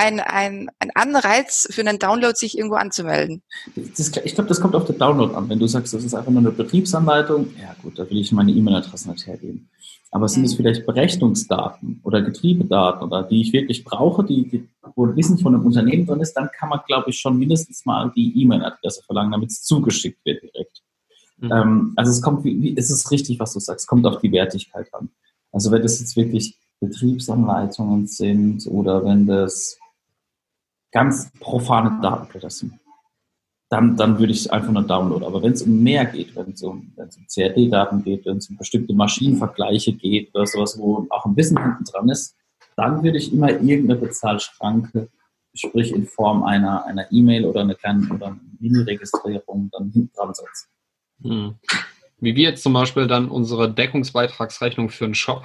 ein, 0.00 0.18
ein, 0.20 0.70
ein 0.78 0.90
Anreiz 0.94 1.68
für 1.70 1.82
einen 1.82 1.98
Download, 1.98 2.34
sich 2.34 2.56
irgendwo 2.56 2.76
anzumelden? 2.76 3.42
Das, 3.96 4.10
ich 4.24 4.34
glaube, 4.34 4.48
das 4.48 4.60
kommt 4.60 4.74
auf 4.74 4.86
den 4.86 4.98
Download 4.98 5.34
an. 5.34 5.48
Wenn 5.48 5.58
du 5.58 5.66
sagst, 5.66 5.92
das 5.92 6.04
ist 6.04 6.14
einfach 6.14 6.30
nur 6.30 6.40
eine 6.40 6.50
Betriebsanleitung, 6.50 7.50
ja 7.60 7.76
gut, 7.82 7.98
da 7.98 8.08
will 8.08 8.18
ich 8.18 8.32
meine 8.32 8.50
E-Mail-Adresse 8.50 9.10
nicht 9.10 9.26
hergeben. 9.26 9.68
Aber 10.10 10.26
sind 10.26 10.44
es 10.44 10.54
mhm. 10.54 10.56
vielleicht 10.56 10.86
Berechnungsdaten 10.86 12.00
oder 12.02 12.22
Getriebedaten 12.22 13.06
oder 13.06 13.22
die 13.22 13.42
ich 13.42 13.52
wirklich 13.52 13.84
brauche, 13.84 14.24
die, 14.24 14.48
die, 14.48 14.68
wo 14.96 15.06
ein 15.06 15.14
Wissen 15.16 15.38
von 15.38 15.54
einem 15.54 15.66
Unternehmen 15.66 16.06
drin 16.06 16.20
ist, 16.20 16.32
dann 16.32 16.48
kann 16.50 16.70
man, 16.70 16.80
glaube 16.86 17.10
ich, 17.10 17.20
schon 17.20 17.38
mindestens 17.38 17.84
mal 17.84 18.10
die 18.16 18.42
E-Mail-Adresse 18.42 19.02
verlangen, 19.04 19.32
damit 19.32 19.50
es 19.50 19.62
zugeschickt 19.62 20.24
wird 20.24 20.42
direkt. 20.42 20.82
Mhm. 21.38 21.52
Ähm, 21.52 21.92
also 21.96 22.10
es 22.10 22.22
kommt, 22.22 22.42
wie, 22.44 22.74
es 22.76 22.90
ist 22.90 23.10
richtig, 23.10 23.38
was 23.38 23.52
du 23.52 23.60
sagst, 23.60 23.86
kommt 23.86 24.06
auf 24.06 24.20
die 24.20 24.32
Wertigkeit 24.32 24.92
an. 24.94 25.10
Also 25.52 25.70
wenn 25.70 25.82
das 25.82 26.00
jetzt 26.00 26.16
wirklich 26.16 26.56
Betriebsanleitungen 26.80 28.06
sind 28.06 28.66
oder 28.66 29.04
wenn 29.04 29.26
das 29.26 29.79
ganz 30.92 31.30
profane 31.40 32.00
Datenblätter 32.02 32.50
sind, 32.50 32.74
dann, 33.70 33.96
dann 33.96 34.18
würde 34.18 34.32
ich 34.32 34.52
einfach 34.52 34.72
nur 34.72 34.82
downloaden. 34.82 35.24
Aber 35.24 35.42
wenn 35.42 35.52
es 35.52 35.62
um 35.62 35.80
mehr 35.80 36.04
geht, 36.04 36.34
wenn 36.34 36.52
es 36.52 36.62
um, 36.62 36.92
wenn 36.96 37.08
es 37.08 37.16
um 37.16 37.26
CAD-Daten 37.26 38.02
geht, 38.02 38.26
wenn 38.26 38.38
es 38.38 38.50
um 38.50 38.56
bestimmte 38.56 38.92
Maschinenvergleiche 38.94 39.92
geht 39.92 40.34
oder 40.34 40.46
sowas, 40.46 40.76
wo 40.76 41.06
auch 41.10 41.24
ein 41.24 41.36
Wissen 41.36 41.62
hinten 41.62 41.84
dran 41.84 42.08
ist, 42.08 42.34
dann 42.76 43.02
würde 43.04 43.18
ich 43.18 43.32
immer 43.32 43.50
irgendeine 43.50 43.96
Bezahlschranke, 43.96 45.08
sprich 45.54 45.92
in 45.92 46.06
Form 46.06 46.42
einer 46.42 46.84
einer 46.86 47.10
E-Mail 47.12 47.44
oder 47.44 47.60
einer 47.60 47.74
kleinen 47.74 48.10
oder 48.10 48.36
Mini-Registrierung 48.58 49.70
dann 49.70 49.90
hinten 49.90 50.12
dran 50.16 50.34
setzen. 50.34 50.68
Hm. 51.22 51.54
Wie 52.18 52.34
wir 52.34 52.50
jetzt 52.50 52.62
zum 52.62 52.72
Beispiel 52.72 53.06
dann 53.06 53.28
unsere 53.30 53.72
Deckungsbeitragsrechnung 53.72 54.90
für 54.90 55.04
einen 55.04 55.14
Shop 55.14 55.44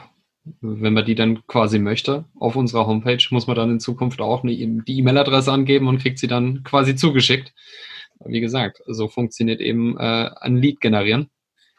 wenn 0.62 0.94
man 0.94 1.06
die 1.06 1.16
dann 1.16 1.46
quasi 1.48 1.80
möchte 1.80 2.26
auf 2.40 2.56
unserer 2.56 2.86
Homepage, 2.86 3.24
muss 3.32 3.48
man 3.48 3.56
dann 3.56 3.72
in 3.72 3.80
Zukunft 3.80 4.22
auch 4.22 4.44
eine, 4.44 4.54
e-, 4.54 4.82
die 4.88 5.00
E-Mail-Adresse 5.00 5.52
angeben 5.52 5.88
und 5.88 6.00
kriegt 6.00 6.20
sie 6.20 6.28
dann 6.28 6.64
quasi 6.64 6.96
zugeschickt. 6.96 7.54
Wie 8.26 8.42
gesagt, 8.42 8.82
so 8.86 9.08
funktioniert 9.08 9.60
eben 9.60 9.98
äh, 9.98 10.30
ein 10.40 10.58
Lead 10.58 10.80
generieren. 10.82 11.30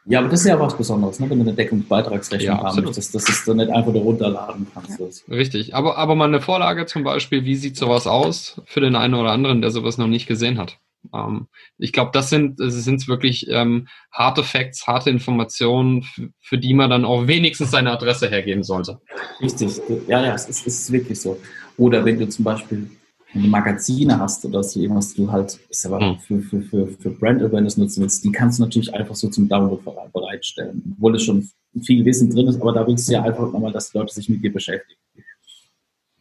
Ja, 0.09 0.19
aber 0.19 0.29
das 0.29 0.41
ist 0.41 0.45
ja 0.47 0.57
was 0.57 0.77
Besonderes, 0.77 1.19
ne? 1.19 1.29
wenn 1.29 1.39
du 1.39 1.43
eine 1.43 1.53
Deckungsbeitragsrechnung 1.53 2.57
ja, 2.57 2.63
haben 2.63 2.81
möchtest, 2.81 3.13
dass 3.13 3.43
du 3.43 3.53
nicht 3.53 3.69
einfach 3.69 3.91
nur 3.91 4.03
runterladen 4.03 4.65
kannst. 4.73 5.27
Ja. 5.27 5.35
Richtig, 5.35 5.75
aber, 5.75 5.97
aber 5.97 6.15
mal 6.15 6.29
eine 6.29 6.39
Vorlage 6.39 6.85
zum 6.85 7.03
Beispiel, 7.03 7.43
wie 7.43 7.57
sieht 7.57 7.75
sowas 7.75 8.07
aus 8.07 8.61
für 8.65 8.79
den 8.79 8.95
einen 8.95 9.15
oder 9.15 9.31
anderen, 9.31 9.61
der 9.61 9.71
sowas 9.71 9.97
noch 9.97 10.07
nicht 10.07 10.25
gesehen 10.25 10.59
hat? 10.59 10.79
Ähm, 11.13 11.47
ich 11.77 11.93
glaube, 11.93 12.11
das 12.13 12.29
sind 12.29 12.59
das 12.59 12.73
sind 12.73 13.07
wirklich 13.07 13.47
ähm, 13.49 13.87
harte 14.11 14.43
Facts, 14.43 14.87
harte 14.87 15.09
Informationen, 15.09 16.05
für 16.39 16.57
die 16.57 16.73
man 16.73 16.89
dann 16.89 17.05
auch 17.05 17.27
wenigstens 17.27 17.71
seine 17.71 17.91
Adresse 17.91 18.29
hergeben 18.29 18.63
sollte. 18.63 18.99
Richtig, 19.41 19.81
ja, 20.07 20.23
ja, 20.23 20.33
es 20.33 20.47
ist, 20.49 20.67
es 20.67 20.79
ist 20.79 20.91
wirklich 20.91 21.19
so. 21.19 21.39
Oder 21.77 22.03
wenn 22.03 22.19
du 22.19 22.27
zum 22.27 22.45
Beispiel 22.45 22.89
Magazine 23.33 24.19
hast 24.19 24.45
oder 24.45 24.63
so 24.63 24.79
irgendwas, 24.79 25.13
du 25.13 25.31
halt, 25.31 25.59
ist 25.69 25.85
aber 25.85 25.99
hm. 25.99 26.19
für, 26.19 26.41
für, 26.41 26.61
für, 26.61 26.87
für 26.87 27.09
Brand 27.11 27.41
Awareness 27.41 27.77
nutzen 27.77 28.01
willst, 28.01 28.23
die 28.23 28.31
kannst 28.31 28.59
du 28.59 28.63
natürlich 28.63 28.93
einfach 28.93 29.15
so 29.15 29.29
zum 29.29 29.47
Download 29.47 29.81
bereitstellen, 30.13 30.81
obwohl 30.95 31.15
es 31.15 31.23
schon 31.23 31.47
viel 31.83 32.03
Wissen 32.05 32.29
drin 32.29 32.47
ist, 32.47 32.61
aber 32.61 32.73
da 32.73 32.87
willst 32.87 33.07
du 33.07 33.13
ja 33.13 33.23
einfach 33.23 33.51
nochmal, 33.51 33.71
dass 33.71 33.91
die 33.91 33.97
Leute 33.97 34.13
sich 34.13 34.29
mit 34.29 34.43
dir 34.43 34.51
beschäftigen. 34.51 34.99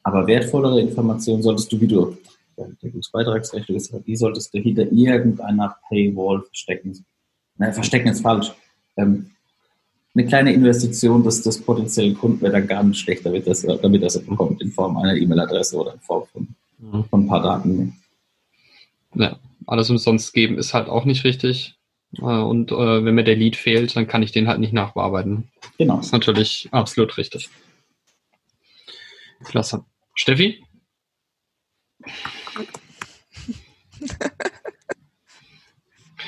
Aber 0.02 0.26
wertvollere 0.26 0.80
Informationen 0.80 1.42
solltest 1.42 1.72
du, 1.72 1.80
wie 1.80 1.88
du 1.88 2.16
Deckungsbeitragsrechnung 2.82 3.76
ist, 3.76 3.94
die 4.06 4.16
solltest 4.16 4.54
du 4.54 4.58
hinter 4.58 4.90
irgendeiner 4.90 5.76
Paywall 5.88 6.42
verstecken. 6.42 7.04
Nein, 7.58 7.72
verstecken 7.72 8.08
ist 8.08 8.22
falsch. 8.22 8.52
Ähm, 8.96 9.30
eine 10.14 10.26
kleine 10.26 10.52
Investition 10.52 11.22
des, 11.22 11.42
des 11.42 11.62
potenziellen 11.62 12.16
Kunden 12.16 12.40
wäre 12.40 12.52
dann 12.52 12.66
gar 12.66 12.82
nicht 12.82 12.98
schlecht, 12.98 13.26
damit, 13.26 13.46
das, 13.46 13.62
damit 13.62 14.02
er 14.02 14.20
bekommt 14.20 14.62
in 14.62 14.72
Form 14.72 14.96
einer 14.96 15.14
E-Mail-Adresse 15.14 15.76
oder 15.76 15.92
in 15.94 16.00
Form 16.00 16.26
von, 16.32 16.48
mhm. 16.78 17.04
von 17.04 17.24
ein 17.24 17.28
paar 17.28 17.42
Daten. 17.42 18.00
Ja, 19.14 19.38
alles 19.66 19.90
umsonst 19.90 20.32
geben 20.32 20.58
ist 20.58 20.72
halt 20.72 20.88
auch 20.88 21.04
nicht 21.04 21.24
richtig. 21.24 21.76
Äh, 22.18 22.22
und 22.22 22.72
äh, 22.72 23.04
wenn 23.04 23.14
mir 23.14 23.24
der 23.24 23.36
Lead 23.36 23.56
fehlt, 23.56 23.94
dann 23.94 24.06
kann 24.06 24.22
ich 24.22 24.32
den 24.32 24.48
halt 24.48 24.60
nicht 24.60 24.72
nachbearbeiten. 24.72 25.48
Genau. 25.76 25.96
Das 25.98 26.06
ist 26.06 26.12
natürlich 26.12 26.68
absolut 26.72 27.18
richtig. 27.18 27.50
Klasse. 29.44 29.84
Steffi? 30.14 30.62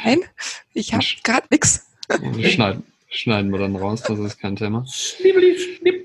Nein, 0.05 0.21
ich 0.75 0.93
habe 0.95 1.05
gerade 1.23 1.47
nichts. 1.51 1.87
Schneiden, 2.43 2.85
schneiden 3.09 3.51
wir 3.51 3.59
dann 3.59 3.77
raus, 3.77 4.03
das 4.03 4.19
ist 4.19 4.39
kein 4.39 4.57
Thema. 4.57 4.87
Schnibbeli, 4.87 5.59
schnipp. 5.59 6.05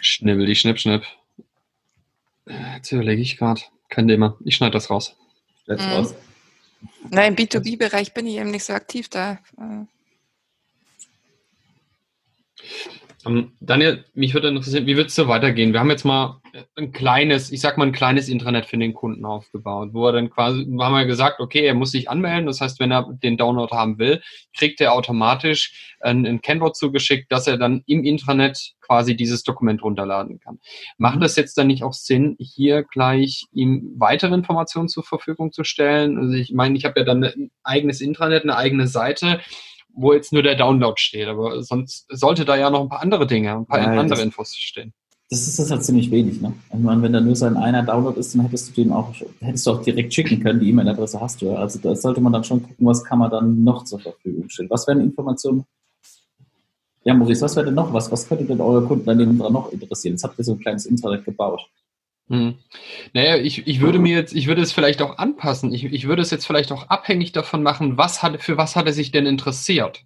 Schnibbeli, 0.00 0.54
schnipp, 0.54 0.78
schnipp. 0.78 1.04
Jetzt 2.46 2.92
überlege 2.92 3.22
ich 3.22 3.36
gerade. 3.36 3.62
Kein 3.88 4.08
Thema. 4.08 4.36
Ich 4.44 4.56
schneide 4.56 4.72
das 4.72 4.90
raus. 4.90 5.16
Mhm. 5.66 5.74
raus. 5.76 6.14
Nein, 7.10 7.34
im 7.34 7.36
B2B-Bereich 7.36 8.14
bin 8.14 8.26
ich 8.26 8.36
eben 8.36 8.50
nicht 8.50 8.64
so 8.64 8.72
aktiv 8.72 9.08
da. 9.08 9.38
Äh. 9.58 9.84
Um, 13.24 13.36
ähm, 13.36 13.52
Daniel, 13.60 14.04
mich 14.14 14.34
würde 14.34 14.48
interessieren, 14.48 14.86
wie 14.86 14.96
wird 14.96 15.08
es 15.08 15.14
so 15.14 15.28
weitergehen? 15.28 15.72
Wir 15.72 15.80
haben 15.80 15.90
jetzt 15.90 16.04
mal 16.04 16.40
ein 16.76 16.92
kleines, 16.92 17.52
ich 17.52 17.60
sag 17.60 17.76
mal 17.76 17.86
ein 17.86 17.92
kleines 17.92 18.28
Intranet 18.28 18.66
für 18.66 18.78
den 18.78 18.94
Kunden 18.94 19.24
aufgebaut, 19.24 19.90
wo 19.92 20.06
er 20.06 20.12
dann 20.12 20.30
quasi, 20.30 20.64
haben 20.64 20.94
wir 20.94 21.04
gesagt, 21.04 21.40
okay, 21.40 21.66
er 21.66 21.74
muss 21.74 21.90
sich 21.90 22.08
anmelden. 22.08 22.46
Das 22.46 22.60
heißt, 22.60 22.80
wenn 22.80 22.90
er 22.90 23.12
den 23.22 23.36
Download 23.36 23.74
haben 23.74 23.98
will, 23.98 24.22
kriegt 24.56 24.80
er 24.80 24.94
automatisch 24.94 25.94
ein, 26.00 26.26
ein 26.26 26.40
Kennwort 26.40 26.76
zugeschickt, 26.76 27.30
dass 27.30 27.46
er 27.46 27.58
dann 27.58 27.82
im 27.86 28.04
Intranet 28.04 28.72
quasi 28.80 29.14
dieses 29.14 29.42
Dokument 29.42 29.82
runterladen 29.82 30.40
kann. 30.40 30.58
Macht 30.96 31.16
mhm. 31.16 31.20
das 31.20 31.36
jetzt 31.36 31.58
dann 31.58 31.66
nicht 31.66 31.82
auch 31.82 31.92
Sinn, 31.92 32.36
hier 32.38 32.84
gleich 32.84 33.44
ihm 33.52 33.94
weitere 33.96 34.34
Informationen 34.34 34.88
zur 34.88 35.04
Verfügung 35.04 35.52
zu 35.52 35.62
stellen? 35.62 36.18
Also 36.18 36.32
ich 36.34 36.52
meine, 36.52 36.76
ich 36.76 36.84
habe 36.84 37.00
ja 37.00 37.04
dann 37.04 37.22
ein 37.22 37.50
eigenes 37.62 38.00
Intranet, 38.00 38.42
eine 38.42 38.56
eigene 38.56 38.88
Seite 38.88 39.40
wo 39.94 40.12
jetzt 40.12 40.32
nur 40.32 40.42
der 40.42 40.56
Download 40.56 40.94
steht. 40.96 41.28
Aber 41.28 41.62
sonst 41.62 42.06
sollte 42.08 42.44
da 42.44 42.56
ja 42.56 42.70
noch 42.70 42.82
ein 42.82 42.88
paar 42.88 43.02
andere 43.02 43.26
Dinge, 43.26 43.54
ein 43.54 43.66
paar 43.66 43.80
ja, 43.80 43.86
andere 43.86 44.08
das, 44.08 44.20
Infos 44.20 44.54
stehen. 44.54 44.92
Das 45.30 45.46
ist 45.46 45.58
das 45.58 45.70
halt 45.70 45.84
ziemlich 45.84 46.10
wenig, 46.10 46.40
ne? 46.40 46.52
Ich 46.72 46.78
meine, 46.80 47.02
wenn 47.02 47.12
da 47.12 47.20
nur 47.20 47.36
so 47.36 47.46
ein 47.46 47.56
einer 47.56 47.84
Download 47.84 48.18
ist, 48.18 48.34
dann 48.34 48.42
hättest 48.42 48.70
du 48.70 48.82
den 48.82 48.92
auch, 48.92 49.14
hättest 49.40 49.66
du 49.66 49.70
auch 49.70 49.82
direkt 49.82 50.12
schicken 50.12 50.42
können, 50.42 50.60
die 50.60 50.70
E-Mail-Adresse 50.70 51.20
hast 51.20 51.40
du 51.40 51.46
ja. 51.46 51.54
Also 51.54 51.78
da 51.78 51.94
sollte 51.94 52.20
man 52.20 52.32
dann 52.32 52.44
schon 52.44 52.62
gucken, 52.62 52.86
was 52.86 53.04
kann 53.04 53.18
man 53.18 53.30
dann 53.30 53.62
noch 53.62 53.84
zur 53.84 54.00
Verfügung 54.00 54.48
stellen. 54.48 54.70
Was 54.70 54.86
wären 54.88 55.00
Informationen? 55.00 55.64
Ja, 57.04 57.14
Maurice, 57.14 57.42
was 57.42 57.56
wäre 57.56 57.66
denn 57.66 57.74
noch 57.74 57.92
was? 57.92 58.10
Was 58.12 58.28
könnte 58.28 58.44
denn 58.44 58.60
eure 58.60 58.84
Kunden 58.84 59.06
daneben 59.06 59.38
dran 59.38 59.52
noch 59.52 59.72
interessieren? 59.72 60.14
Jetzt 60.14 60.24
habt 60.24 60.38
ihr 60.38 60.44
so 60.44 60.52
ein 60.52 60.58
kleines 60.58 60.84
Internet 60.84 61.24
gebaut. 61.24 61.70
Hm. 62.30 62.58
Naja, 63.12 63.38
ich, 63.38 63.66
ich 63.66 63.80
würde 63.80 63.98
mir 63.98 64.16
jetzt, 64.16 64.32
ich 64.34 64.46
würde 64.46 64.62
es 64.62 64.72
vielleicht 64.72 65.02
auch 65.02 65.18
anpassen. 65.18 65.74
Ich, 65.74 65.84
ich 65.84 66.06
würde 66.06 66.22
es 66.22 66.30
jetzt 66.30 66.46
vielleicht 66.46 66.70
auch 66.70 66.88
abhängig 66.88 67.32
davon 67.32 67.64
machen, 67.64 67.98
was 67.98 68.22
hat, 68.22 68.40
für 68.40 68.56
was 68.56 68.76
hat 68.76 68.86
er 68.86 68.92
sich 68.92 69.10
denn 69.10 69.26
interessiert. 69.26 70.04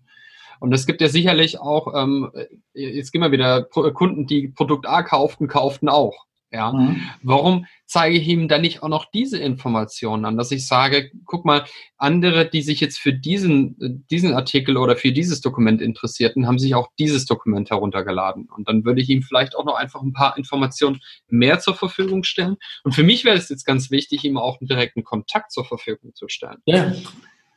Und 0.59 0.73
es 0.73 0.87
gibt 0.87 1.03
ja 1.03 1.09
sicherlich 1.09 1.61
auch, 1.61 1.93
ähm, 1.95 2.31
jetzt 2.73 3.13
gehen 3.13 3.21
wir 3.21 3.31
wieder, 3.31 3.65
Kunden, 3.65 4.27
die 4.27 4.49
Produkt 4.49 4.87
A 4.89 5.03
kauften, 5.03 5.49
kauften 5.49 5.91
auch. 5.91 6.25
Ja. 6.55 6.73
Mhm. 6.73 7.03
Warum 7.23 7.67
zeige 7.85 8.17
ich 8.17 8.29
ihm 8.29 8.47
dann 8.47 8.61
nicht 8.61 8.83
auch 8.83 8.89
noch 8.89 9.11
diese 9.11 9.39
Informationen 9.39 10.25
an, 10.25 10.37
dass 10.37 10.53
ich 10.53 10.67
sage, 10.67 11.11
guck 11.25 11.45
mal, 11.45 11.65
andere, 11.97 12.49
die 12.49 12.63
sich 12.63 12.81
jetzt 12.81 12.99
für 12.99 13.13
diesen, 13.13 14.05
diesen 14.09 14.35
Artikel 14.35 14.77
oder 14.77 14.97
für 14.97 15.11
dieses 15.11 15.41
Dokument 15.41 15.83
interessierten, 15.83 16.47
haben 16.47 16.61
sich 16.61 16.77
auch 16.77 16.89
dieses 16.99 17.27
Dokument 17.27 17.71
heruntergeladen. 17.71 18.49
Und 18.55 18.69
dann 18.69 18.85
würde 18.85 19.03
ich 19.03 19.11
ihm 19.11 19.23
vielleicht 19.23 19.57
auch 19.57 19.65
noch 19.65 19.75
einfach 19.75 20.01
ein 20.01 20.13
paar 20.13 20.39
Informationen 20.39 21.01
mehr 21.29 21.59
zur 21.59 21.75
Verfügung 21.75 22.23
stellen. 22.23 22.57
Und 22.85 22.93
für 22.93 23.03
mich 23.03 23.25
wäre 23.25 23.37
es 23.37 23.49
jetzt 23.49 23.65
ganz 23.65 23.91
wichtig, 23.91 24.25
ihm 24.25 24.39
auch 24.39 24.61
einen 24.61 24.69
direkten 24.69 25.03
Kontakt 25.03 25.51
zur 25.51 25.65
Verfügung 25.65 26.15
zu 26.15 26.29
stellen. 26.29 26.59
Ja. 26.67 26.93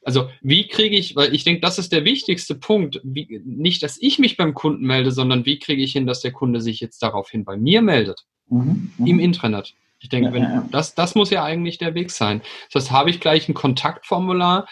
Also 0.04 0.30
wie 0.42 0.68
kriege 0.68 0.96
ich, 0.96 1.16
weil 1.16 1.36
ich 1.36 1.44
denke, 1.44 1.60
das 1.60 1.78
ist 1.78 1.92
der 1.92 2.06
wichtigste 2.06 2.56
Punkt, 2.56 3.02
wie, 3.04 3.42
nicht, 3.46 3.84
dass 3.84 3.98
ich 4.02 4.20
mich 4.20 4.38
beim 4.38 4.54
Kunden 4.54 4.86
melde, 4.86 5.12
sondern 5.12 5.46
wie 5.46 5.60
kriege 5.60 5.84
ich 5.84 5.92
hin, 5.92 6.08
dass 6.08 6.22
der 6.22 6.32
Kunde 6.32 6.62
sich 6.62 6.80
jetzt 6.80 7.04
daraufhin 7.04 7.44
bei 7.44 7.58
mir 7.58 7.82
meldet. 7.82 8.26
Mhm, 8.50 8.92
mhm, 8.98 9.08
im 9.08 9.20
Intranet. 9.20 9.76
Ich 10.00 10.10
denke, 10.10 10.32
wenn. 10.32 10.70
Das, 10.72 10.94
das 10.94 11.16
muss 11.16 11.32
ja 11.32 11.44
eigentlich 11.44 11.80
der 11.80 11.96
Weg 11.96 12.12
sein. 12.12 12.42
Das 12.72 12.84
heißt, 12.84 12.92
habe 12.92 13.10
ich 13.10 13.20
gleich 13.20 13.50
ein 13.50 13.56
Kontaktformular, 13.56 14.68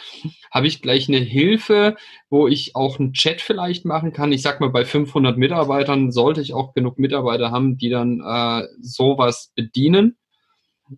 habe 0.52 0.68
ich 0.68 0.84
gleich 0.84 1.08
eine 1.08 1.18
Hilfe, 1.18 1.96
wo 2.30 2.48
ich 2.48 2.76
auch 2.76 3.00
einen 3.00 3.14
Chat 3.14 3.42
vielleicht 3.42 3.86
machen 3.86 4.14
kann. 4.14 4.32
Ich 4.32 4.44
sag 4.44 4.62
mal, 4.62 4.70
bei 4.70 4.86
500 4.86 5.36
Mitarbeitern 5.36 6.12
sollte 6.12 6.42
ich 6.42 6.54
auch 6.54 6.76
genug 6.76 7.00
Mitarbeiter 7.00 7.50
haben, 7.50 7.78
die 7.78 7.90
dann 7.90 8.22
äh, 8.22 8.68
sowas 8.82 9.52
bedienen 9.56 10.16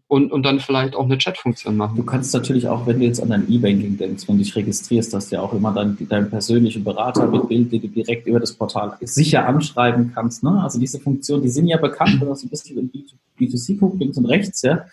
und, 0.08 0.32
und 0.32 0.44
dann 0.44 0.60
vielleicht 0.60 0.96
auch 0.96 1.06
eine 1.06 1.18
Chatfunktion 1.18 1.74
Du 1.74 1.78
machen. 1.78 2.06
kannst 2.06 2.34
natürlich 2.34 2.68
auch, 2.68 2.86
wenn 2.86 3.00
du 3.00 3.06
jetzt 3.06 3.22
an 3.22 3.30
dein 3.30 3.50
E-Banking 3.50 3.98
denkst, 3.98 4.28
wenn 4.28 4.38
du 4.38 4.44
dich 4.44 4.56
registrierst, 4.56 5.14
dass 5.14 5.30
du 5.30 5.36
ja 5.36 5.42
auch 5.42 5.54
immer 5.54 5.74
deinen, 5.74 5.98
deinen 6.10 6.30
persönlichen 6.30 6.84
Berater 6.84 7.28
mit 7.28 7.48
Bild, 7.48 7.72
den 7.72 7.82
du 7.82 7.88
direkt 7.88 8.28
über 8.28 8.40
das 8.40 8.54
Portal 8.54 8.98
sicher 9.02 9.48
anschreiben 9.48 10.12
kannst. 10.14 10.44
Ne? 10.44 10.62
Also 10.62 10.80
diese 10.80 11.00
Funktionen, 11.00 11.44
die 11.44 11.50
sind 11.50 11.68
ja 11.68 11.78
bekannt, 11.78 12.20
wenn 12.20 12.28
du 12.28 12.36
so 12.36 12.46
ein 12.46 12.50
bisschen 12.50 12.78
im 12.78 12.92
B2C 13.40 13.80
guckst, 13.80 14.00
links 14.00 14.18
und 14.18 14.26
rechts, 14.26 14.62
ja, 14.62 14.86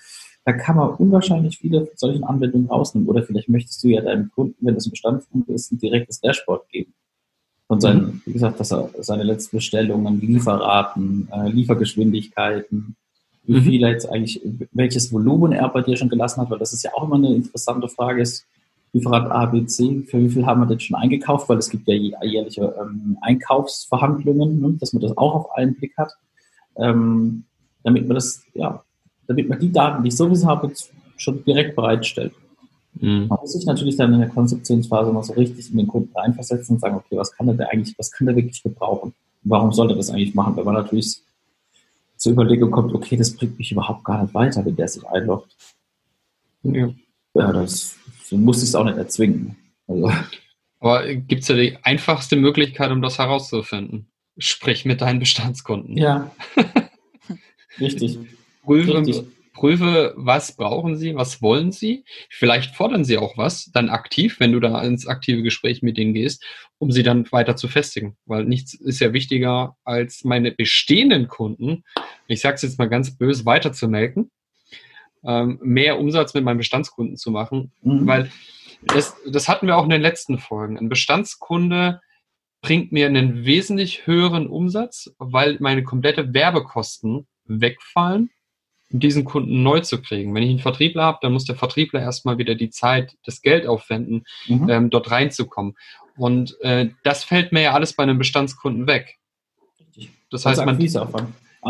da 0.45 0.53
kann 0.53 0.77
man 0.77 0.91
unwahrscheinlich 0.91 1.59
viele 1.59 1.91
solchen 1.97 2.23
Anwendungen 2.23 2.69
rausnehmen. 2.69 3.09
Oder 3.09 3.23
vielleicht 3.23 3.49
möchtest 3.49 3.83
du 3.83 3.89
ja 3.89 4.03
deinem 4.03 4.31
Kunden, 4.31 4.55
wenn 4.61 4.75
das 4.75 4.87
ein 4.87 4.91
Bestandskunde 4.91 5.53
ist, 5.53 5.73
ein 5.73 5.79
direktes 5.79 6.21
Dashboard 6.21 6.69
geben. 6.69 6.93
Von 7.67 7.81
seinen, 7.81 8.23
wie 8.27 8.35
gesagt, 8.35 8.61
dass 8.61 8.73
er 8.73 8.91
seine 8.99 9.23
letzten 9.23 9.57
Bestellungen, 9.57 10.21
Lieferraten, 10.21 11.29
äh, 11.33 11.49
Liefergeschwindigkeiten, 11.49 12.95
wie 13.47 13.61
Mhm. 13.61 13.63
viel 13.63 13.83
er 13.85 13.91
jetzt 13.91 14.11
eigentlich, 14.11 14.41
welches 14.73 15.13
Volumen 15.13 15.53
er 15.53 15.69
bei 15.69 15.83
dir 15.83 15.97
schon 15.97 16.09
gelassen 16.09 16.41
hat, 16.41 16.51
weil 16.51 16.59
das 16.59 16.73
ist 16.73 16.83
ja 16.83 16.93
auch 16.95 17.05
immer 17.05 17.17
eine 17.17 17.35
interessante 17.35 17.89
Frage 17.89 18.23
ist, 18.23 18.47
Lieferant 18.93 19.29
A, 19.33 19.47
B, 19.47 19.67
C, 19.67 20.05
für 20.07 20.21
wie 20.21 20.31
viel 20.31 20.47
haben 20.47 20.61
wir 20.61 20.67
denn 20.67 20.79
schon 20.79 20.95
eingekauft, 20.95 21.49
weil 21.49 21.59
es 21.59 21.69
gibt 21.69 21.89
ja 21.89 21.95
jä- 21.95 22.25
jährliche 22.25 22.73
ähm, 22.81 23.19
Einkaufsverhandlungen, 23.23 24.61
ne, 24.61 24.77
dass 24.79 24.93
man 24.93 25.03
das 25.03 25.17
auch 25.17 25.35
auf 25.35 25.57
einen 25.57 25.75
Blick 25.75 25.97
hat, 25.97 26.13
ähm, 26.77 27.43
damit 27.83 28.07
man 28.07 28.15
das, 28.15 28.43
ja, 28.55 28.85
damit 29.27 29.49
man 29.49 29.59
die 29.59 29.73
Daten, 29.73 30.05
die 30.05 30.09
ich 30.11 30.17
sowieso 30.17 30.47
habe, 30.47 30.71
schon 31.17 31.45
direkt 31.45 31.75
bereitstellt. 31.75 32.35
Mhm. 33.01 33.27
Man 33.29 33.39
muss 33.41 33.53
sich 33.53 33.67
natürlich 33.67 33.97
dann 33.97 34.15
in 34.15 34.21
der 34.21 34.29
Konzeptionsphase 34.29 35.13
mal 35.13 35.25
so 35.25 35.33
richtig 35.33 35.71
in 35.73 35.79
den 35.79 35.89
Kunden 35.89 36.17
reinversetzen 36.17 36.77
und 36.77 36.81
sagen, 36.81 36.95
okay, 36.95 37.17
was 37.17 37.33
kann 37.33 37.47
der 37.47 37.57
da 37.57 37.65
eigentlich, 37.65 37.99
was 37.99 38.13
kann 38.13 38.29
der 38.29 38.37
wirklich 38.37 38.63
gebrauchen? 38.63 39.13
Warum 39.43 39.73
soll 39.73 39.91
er 39.91 39.97
das 39.97 40.11
eigentlich 40.11 40.37
machen? 40.37 40.57
Wenn 40.57 40.65
man 40.65 40.75
natürlich 40.75 41.21
zur 42.25 42.33
Überlegung 42.33 42.71
kommt, 42.71 42.95
okay, 42.95 43.19
das 43.19 43.37
bringt 43.37 43.59
mich 43.59 43.71
überhaupt 43.71 44.03
gar 44.03 44.23
nicht 44.23 44.33
weiter, 44.33 44.65
wenn 44.65 44.75
der 44.75 44.89
sich 44.89 45.07
einloggt. 45.07 45.55
Ja. 46.63 46.89
Ja, 47.35 47.53
das 47.53 47.99
so 48.23 48.39
muss 48.39 48.63
ich 48.63 48.71
es 48.71 48.75
auch 48.75 48.85
nicht 48.85 48.97
erzwingen. 48.97 49.57
Also, 49.87 50.11
Aber 50.81 51.15
gibt 51.15 51.43
es 51.43 51.49
ja 51.49 51.57
die 51.57 51.77
einfachste 51.83 52.37
Möglichkeit, 52.37 52.91
um 52.93 53.03
das 53.03 53.19
herauszufinden? 53.19 54.07
Sprich 54.39 54.87
mit 54.87 55.03
deinen 55.03 55.19
Bestandskunden. 55.19 55.99
ja. 55.99 56.35
Richtig. 57.79 58.19
Prüfe, 58.63 58.95
Richtig. 58.95 59.27
Prüfe, 59.55 60.13
was 60.17 60.57
brauchen 60.57 60.97
sie, 60.97 61.15
was 61.15 61.41
wollen 61.41 61.73
sie. 61.73 62.05
Vielleicht 62.29 62.75
fordern 62.75 63.05
sie 63.05 63.17
auch 63.17 63.39
was, 63.39 63.71
dann 63.73 63.89
aktiv, 63.89 64.39
wenn 64.41 64.53
du 64.53 64.61
da 64.61 64.83
ins 64.83 65.07
aktive 65.07 65.43
Gespräch 65.43 65.81
mit 65.81 65.97
denen 65.97 66.13
gehst, 66.13 66.45
um 66.79 66.93
sie 66.93 67.03
dann 67.03 67.31
weiter 67.33 67.57
zu 67.57 67.69
festigen. 67.69 68.17
Weil 68.27 68.45
nichts 68.45 68.75
ist 68.75 69.01
ja 69.01 69.15
wichtiger, 69.15 69.77
als 69.85 70.25
meine 70.25 70.53
bestehenden 70.53 71.29
Kunden, 71.29 71.85
ich 72.27 72.41
sage 72.43 72.57
es 72.57 72.63
jetzt 72.63 72.79
mal 72.79 72.89
ganz 72.89 73.17
böse, 73.17 73.47
weiter 73.47 73.73
zu 73.73 73.89
melken, 73.89 74.31
ähm, 75.25 75.59
mehr 75.63 75.99
Umsatz 75.99 76.35
mit 76.35 76.45
meinen 76.45 76.59
Bestandskunden 76.59 77.17
zu 77.17 77.31
machen, 77.31 77.73
Mhm. 77.83 78.07
weil 78.07 78.31
das, 78.83 79.17
das 79.27 79.49
hatten 79.49 79.67
wir 79.67 79.79
auch 79.79 79.85
in 79.85 79.91
den 79.91 80.03
letzten 80.03 80.39
Folgen. 80.39 80.79
Ein 80.79 80.91
Bestandskunde 80.91 82.01
bringt 82.61 82.93
mir 82.93 83.07
einen 83.07 83.45
wesentlich 83.45 84.07
höheren 84.07 84.47
Umsatz, 84.47 85.15
weil 85.19 85.57
meine 85.61 85.85
komplette 85.85 86.35
Werbekosten 86.35 87.27
wegfallen, 87.47 88.31
um 88.95 89.01
diesen 89.01 89.25
Kunden 89.25 89.65
neu 89.65 89.81
zu 89.81 90.01
kriegen. 90.01 90.33
Wenn 90.35 90.45
ich 90.45 90.51
einen 90.51 90.59
Vertriebler 90.61 91.03
habe, 91.03 91.19
dann 91.21 91.33
muss 91.33 91.45
der 91.45 91.57
Vertriebler 91.57 92.01
erstmal 92.01 92.39
wieder 92.39 92.55
die 92.55 92.71
Zeit, 92.71 93.17
das 93.25 93.43
Geld 93.43 93.67
aufwenden, 93.67 94.23
Mhm. 94.47 94.71
ähm, 94.71 94.91
dort 94.91 95.11
reinzukommen. 95.11 95.75
Und 96.17 96.57
äh, 96.61 96.91
das 97.03 97.25
fällt 97.25 97.51
mir 97.51 97.61
ja 97.63 97.73
alles 97.73 97.95
bei 97.95 98.05
einem 98.05 98.19
Bestandskunden 98.19 98.87
weg. 98.87 99.19
Das 100.31 100.47
heißt, 100.47 100.61
man, 100.65 100.79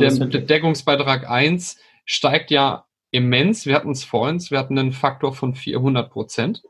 der, 0.00 0.10
der. 0.28 0.40
Deckungsbeitrag 0.42 1.28
1 1.28 1.78
steigt 2.04 2.50
ja 2.50 2.84
immens. 3.10 3.64
Wir 3.64 3.74
hatten 3.74 3.92
es 3.92 4.04
vorhin, 4.04 4.38
wir 4.50 4.58
hatten 4.58 4.78
einen 4.78 4.92
Faktor 4.92 5.32
von 5.34 5.54
400 5.54 6.10
Prozent. 6.10 6.62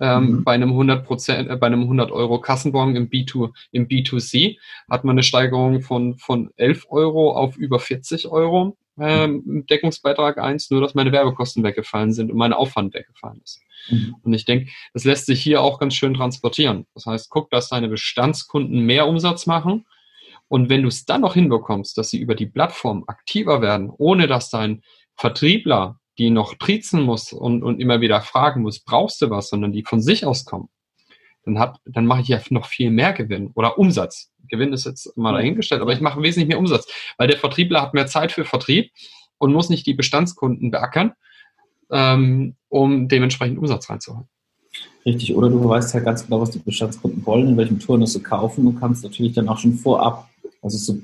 Ähm, 0.00 0.24
Mhm. 0.38 0.44
Bei 0.44 0.52
einem 0.52 0.70
100 0.70 1.06
Prozent, 1.06 1.48
äh, 1.48 1.56
bei 1.56 1.68
einem 1.68 1.84
100 1.84 2.10
Euro 2.10 2.40
Kassenbon 2.40 2.94
im 2.94 3.08
B2, 3.08 3.52
im 3.70 3.88
B2C 3.88 4.58
hat 4.90 5.04
man 5.04 5.14
eine 5.14 5.22
Steigerung 5.22 5.80
von, 5.80 6.16
von 6.16 6.50
11 6.56 6.86
Euro 6.90 7.32
auf 7.34 7.56
über 7.56 7.78
40 7.78 8.26
Euro 8.28 8.76
ähm, 8.98 9.64
Deckungsbeitrag 9.68 10.38
1, 10.38 10.70
nur 10.70 10.80
dass 10.80 10.94
meine 10.94 11.12
Werbekosten 11.12 11.62
weggefallen 11.62 12.12
sind 12.12 12.30
und 12.30 12.38
mein 12.38 12.52
Aufwand 12.52 12.94
weggefallen 12.94 13.40
ist. 13.42 13.60
Mhm. 13.88 14.16
Und 14.22 14.32
ich 14.32 14.44
denke, 14.44 14.70
das 14.92 15.04
lässt 15.04 15.26
sich 15.26 15.42
hier 15.42 15.62
auch 15.62 15.78
ganz 15.78 15.94
schön 15.94 16.14
transportieren. 16.14 16.86
Das 16.94 17.06
heißt, 17.06 17.30
guck, 17.30 17.50
dass 17.50 17.68
deine 17.68 17.88
Bestandskunden 17.88 18.80
mehr 18.80 19.06
Umsatz 19.06 19.46
machen. 19.46 19.86
Und 20.48 20.68
wenn 20.68 20.82
du 20.82 20.88
es 20.88 21.04
dann 21.04 21.22
noch 21.22 21.34
hinbekommst, 21.34 21.98
dass 21.98 22.10
sie 22.10 22.20
über 22.20 22.34
die 22.34 22.46
Plattform 22.46 23.04
aktiver 23.06 23.60
werden, 23.60 23.90
ohne 23.90 24.26
dass 24.26 24.50
dein 24.50 24.82
Vertriebler 25.16 25.98
die 26.18 26.30
noch 26.30 26.54
triezen 26.54 27.02
muss 27.02 27.32
und, 27.32 27.62
und 27.62 27.80
immer 27.80 28.00
wieder 28.00 28.20
fragen 28.20 28.62
muss, 28.62 28.80
brauchst 28.80 29.20
du 29.20 29.30
was, 29.30 29.48
sondern 29.48 29.72
die 29.72 29.82
von 29.82 30.00
sich 30.00 30.24
aus 30.24 30.44
kommen, 30.44 30.68
dann, 31.44 31.58
hab, 31.58 31.78
dann 31.84 32.06
mache 32.06 32.22
ich 32.22 32.28
ja 32.28 32.40
noch 32.50 32.66
viel 32.66 32.90
mehr 32.90 33.12
Gewinn 33.12 33.50
oder 33.54 33.78
Umsatz. 33.78 34.30
Gewinn 34.48 34.72
ist 34.72 34.86
jetzt 34.86 35.16
mal 35.16 35.32
dahingestellt, 35.32 35.82
aber 35.82 35.92
ich 35.92 36.00
mache 36.00 36.22
wesentlich 36.22 36.48
mehr 36.48 36.58
Umsatz, 36.58 36.86
weil 37.16 37.28
der 37.28 37.38
Vertriebler 37.38 37.82
hat 37.82 37.94
mehr 37.94 38.06
Zeit 38.06 38.32
für 38.32 38.44
Vertrieb 38.44 38.90
und 39.38 39.52
muss 39.52 39.70
nicht 39.70 39.86
die 39.86 39.94
Bestandskunden 39.94 40.70
beackern, 40.70 41.12
ähm, 41.90 42.56
um 42.68 43.08
dementsprechend 43.08 43.58
Umsatz 43.58 43.88
reinzuholen. 43.90 44.28
Richtig, 45.04 45.34
oder 45.34 45.50
du 45.50 45.68
weißt 45.68 45.94
ja 45.94 46.00
ganz 46.00 46.24
genau, 46.24 46.40
was 46.40 46.50
die 46.50 46.58
Bestandskunden 46.58 47.24
wollen, 47.26 47.48
in 47.48 47.56
welchem 47.56 47.78
Turnus 47.78 48.14
sie 48.14 48.22
kaufen 48.22 48.66
und 48.66 48.80
kannst 48.80 49.04
natürlich 49.04 49.34
dann 49.34 49.48
auch 49.48 49.58
schon 49.58 49.74
vorab, 49.74 50.28
also 50.62 50.78
so, 50.78 50.98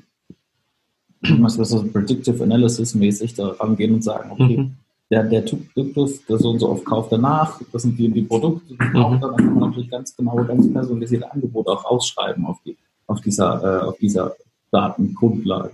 was 1.43 1.55
so 1.55 1.85
Predictive 1.85 2.43
Analysis 2.43 2.95
mäßig 2.95 3.35
da 3.35 3.49
rangehen 3.49 3.95
und 3.95 4.03
sagen, 4.03 4.31
okay, 4.31 4.57
Mhm. 4.57 4.77
Der, 5.11 5.25
der 5.25 5.45
Typ 5.45 5.75
gibt 5.75 5.97
es, 5.97 6.25
der 6.27 6.39
so 6.39 6.51
und 6.51 6.61
so 6.61 6.71
oft 6.71 6.85
kauft 6.85 7.11
danach, 7.11 7.61
das 7.73 7.83
sind 7.83 7.99
die, 7.99 8.07
und 8.07 8.15
die 8.15 8.23
Produkte, 8.23 8.75
die 8.75 8.77
kauft 8.77 9.23
dann, 9.23 9.31
dann 9.33 9.37
kann 9.37 9.55
man 9.55 9.69
natürlich 9.71 9.91
ganz 9.91 10.17
genau, 10.17 10.37
ganz 10.45 10.73
personalisierte 10.73 11.31
Angebote 11.31 11.71
auch 11.71 11.85
ausschreiben 11.85 12.47
auf, 12.47 12.59
die, 12.65 12.77
auf 13.07 13.21
dieser, 13.21 13.83
äh, 13.83 13.87
auf 13.87 13.99
dieser 13.99 14.37
Datengrundlage. 14.71 15.73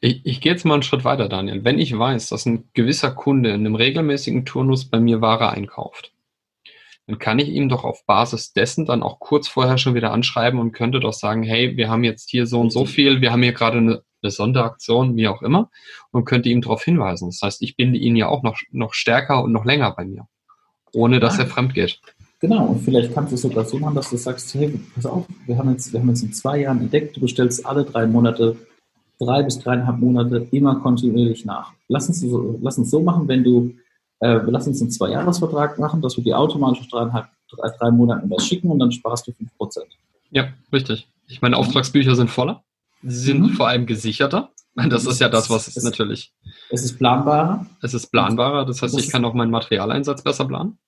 Ich, 0.00 0.22
ich 0.24 0.40
gehe 0.40 0.52
jetzt 0.52 0.64
mal 0.64 0.74
einen 0.74 0.82
Schritt 0.82 1.04
weiter, 1.04 1.28
Daniel. 1.28 1.64
Wenn 1.64 1.78
ich 1.78 1.96
weiß, 1.96 2.30
dass 2.30 2.46
ein 2.46 2.68
gewisser 2.72 3.12
Kunde 3.12 3.50
in 3.50 3.60
einem 3.60 3.74
regelmäßigen 3.74 4.44
Turnus 4.44 4.86
bei 4.86 4.98
mir 4.98 5.20
Ware 5.20 5.50
einkauft, 5.50 6.12
dann 7.06 7.18
kann 7.18 7.38
ich 7.38 7.50
ihm 7.50 7.68
doch 7.68 7.84
auf 7.84 8.06
Basis 8.06 8.54
dessen 8.54 8.86
dann 8.86 9.02
auch 9.02 9.20
kurz 9.20 9.46
vorher 9.46 9.76
schon 9.76 9.94
wieder 9.94 10.10
anschreiben 10.10 10.58
und 10.58 10.72
könnte 10.72 11.00
doch 11.00 11.12
sagen, 11.12 11.42
hey, 11.42 11.76
wir 11.76 11.90
haben 11.90 12.02
jetzt 12.02 12.30
hier 12.30 12.46
so 12.46 12.60
und 12.60 12.70
so 12.70 12.86
viel, 12.86 13.20
wir 13.20 13.30
haben 13.30 13.42
hier 13.42 13.52
gerade 13.52 13.78
eine, 13.78 14.02
eine 14.24 14.30
Sonderaktion, 14.30 15.16
wie 15.16 15.28
auch 15.28 15.42
immer, 15.42 15.70
und 16.10 16.24
könnte 16.24 16.48
ihm 16.48 16.60
darauf 16.62 16.82
hinweisen. 16.82 17.28
Das 17.28 17.40
heißt, 17.42 17.62
ich 17.62 17.76
binde 17.76 17.98
ihn 17.98 18.16
ja 18.16 18.28
auch 18.28 18.42
noch, 18.42 18.58
noch 18.72 18.94
stärker 18.94 19.44
und 19.44 19.52
noch 19.52 19.64
länger 19.64 19.92
bei 19.96 20.04
mir, 20.04 20.26
ohne 20.92 21.20
dass 21.20 21.38
Ah. 21.38 21.42
er 21.42 21.46
fremd 21.46 21.74
geht. 21.74 22.00
Genau, 22.40 22.66
und 22.66 22.82
vielleicht 22.82 23.14
kannst 23.14 23.30
du 23.32 23.36
es 23.36 23.42
sogar 23.42 23.64
so 23.64 23.78
machen, 23.78 23.94
dass 23.94 24.10
du 24.10 24.16
sagst, 24.16 24.52
hey, 24.54 24.78
pass 24.94 25.06
auf, 25.06 25.24
wir 25.46 25.56
haben 25.56 25.70
jetzt, 25.70 25.92
wir 25.92 26.00
haben 26.00 26.08
jetzt 26.08 26.22
in 26.22 26.32
zwei 26.32 26.60
Jahren 26.60 26.80
entdeckt, 26.80 27.16
du 27.16 27.20
bestellst 27.20 27.64
alle 27.64 27.84
drei 27.84 28.06
Monate, 28.06 28.56
drei 29.18 29.42
bis 29.42 29.58
dreieinhalb 29.60 29.98
Monate 29.98 30.46
immer 30.50 30.74
kontinuierlich 30.80 31.44
nach. 31.46 31.72
Lass 31.88 32.08
uns 32.08 32.20
so, 32.20 32.58
lass 32.60 32.76
uns 32.76 32.90
so 32.90 33.00
machen, 33.02 33.28
wenn 33.28 33.44
du, 33.44 33.74
äh, 34.20 34.40
lass 34.46 34.66
uns 34.66 34.80
einen 34.80 34.90
Zwei-Jahres-Vertrag 34.90 35.78
machen, 35.78 36.02
dass 36.02 36.16
wir 36.16 36.24
dir 36.24 36.38
automatisch 36.38 36.80
nach 36.82 36.88
dreieinhalb, 36.88 37.26
drei, 37.50 37.70
drei 37.78 37.90
Monaten 37.90 38.28
was 38.30 38.46
schicken 38.46 38.70
und 38.70 38.78
dann 38.78 38.92
sparst 38.92 39.26
du 39.26 39.32
5%. 39.32 39.84
Ja, 40.30 40.48
richtig. 40.72 41.08
Ich 41.28 41.40
meine, 41.40 41.56
Auftragsbücher 41.56 42.14
sind 42.14 42.28
voller. 42.28 42.62
Sie 43.06 43.16
sind 43.26 43.40
Mhm. 43.42 43.48
vor 43.50 43.68
allem 43.68 43.86
gesicherter. 43.86 44.50
Das 44.90 45.06
ist 45.06 45.20
ja 45.20 45.28
das, 45.28 45.48
was 45.50 45.68
es 45.68 45.84
natürlich 45.84 46.32
Es 46.70 46.84
ist 46.84 46.98
planbarer. 46.98 47.64
Es 47.80 47.94
ist 47.94 48.08
planbarer, 48.10 48.64
das 48.66 48.82
heißt, 48.82 48.94
Das- 48.94 49.04
ich 49.04 49.10
kann 49.10 49.24
auch 49.24 49.34
meinen 49.34 49.50
Materialeinsatz 49.52 50.22
besser 50.22 50.46
planen. 50.46 50.78